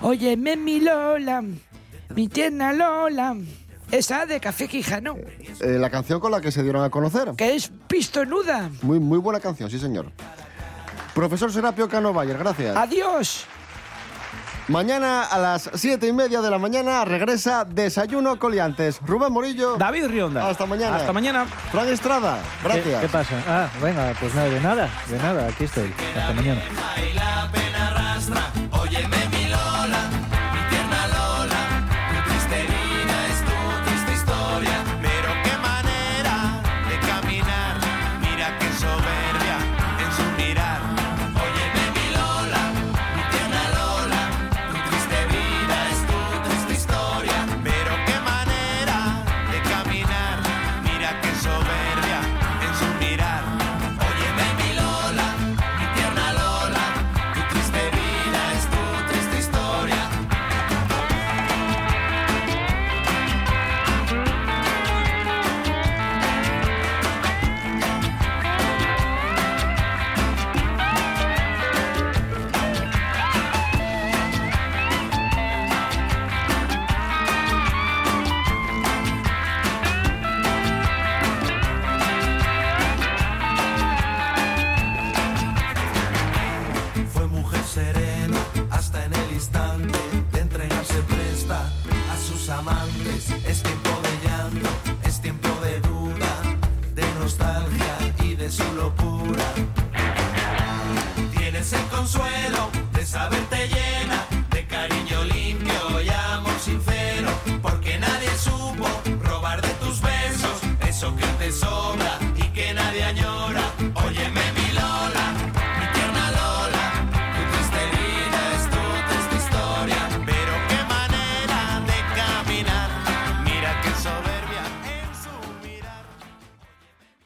Óyeme 0.00 0.56
mi 0.56 0.80
Lola, 0.80 1.42
mi 2.14 2.28
tierna 2.28 2.72
Lola. 2.72 3.36
Esa 3.90 4.26
de 4.26 4.40
Café 4.40 4.66
Quijano, 4.66 5.14
Eh, 5.60 5.78
la 5.78 5.90
canción 5.90 6.18
con 6.18 6.32
la 6.32 6.40
que 6.40 6.50
se 6.50 6.62
dieron 6.62 6.82
a 6.82 6.90
conocer. 6.90 7.32
que 7.36 7.54
es 7.54 7.70
pistonuda. 7.86 8.70
Muy, 8.82 8.98
muy 8.98 9.18
buena 9.18 9.40
canción, 9.40 9.70
sí, 9.70 9.78
señor. 9.78 10.10
Profesor 11.14 11.52
Serapio 11.52 11.88
Cano 11.88 12.12
Bayer, 12.12 12.36
gracias. 12.38 12.74
Adiós. 12.76 13.44
Mañana 14.66 15.24
a 15.24 15.38
las 15.38 15.70
siete 15.74 16.06
y 16.08 16.12
media 16.14 16.40
de 16.40 16.50
la 16.50 16.58
mañana 16.58 17.04
regresa 17.04 17.66
Desayuno 17.66 18.38
Coliantes. 18.38 18.98
Rubén 19.04 19.30
Morillo. 19.30 19.76
David 19.76 20.06
Rionda. 20.06 20.48
Hasta 20.48 20.64
mañana. 20.64 20.96
Hasta 20.96 21.12
mañana. 21.12 21.44
Fran 21.70 21.86
Estrada, 21.88 22.38
¿Qué, 22.62 22.68
gracias. 22.68 23.00
qué 23.02 23.08
pasa? 23.08 23.42
Ah, 23.46 23.68
venga, 23.82 24.14
pues 24.18 24.34
nada, 24.34 24.48
de 24.48 24.60
nada, 24.60 24.88
de 25.08 25.18
nada, 25.18 25.48
aquí 25.48 25.64
estoy. 25.64 25.92
Hasta 26.16 26.32
mañana. 26.32 26.62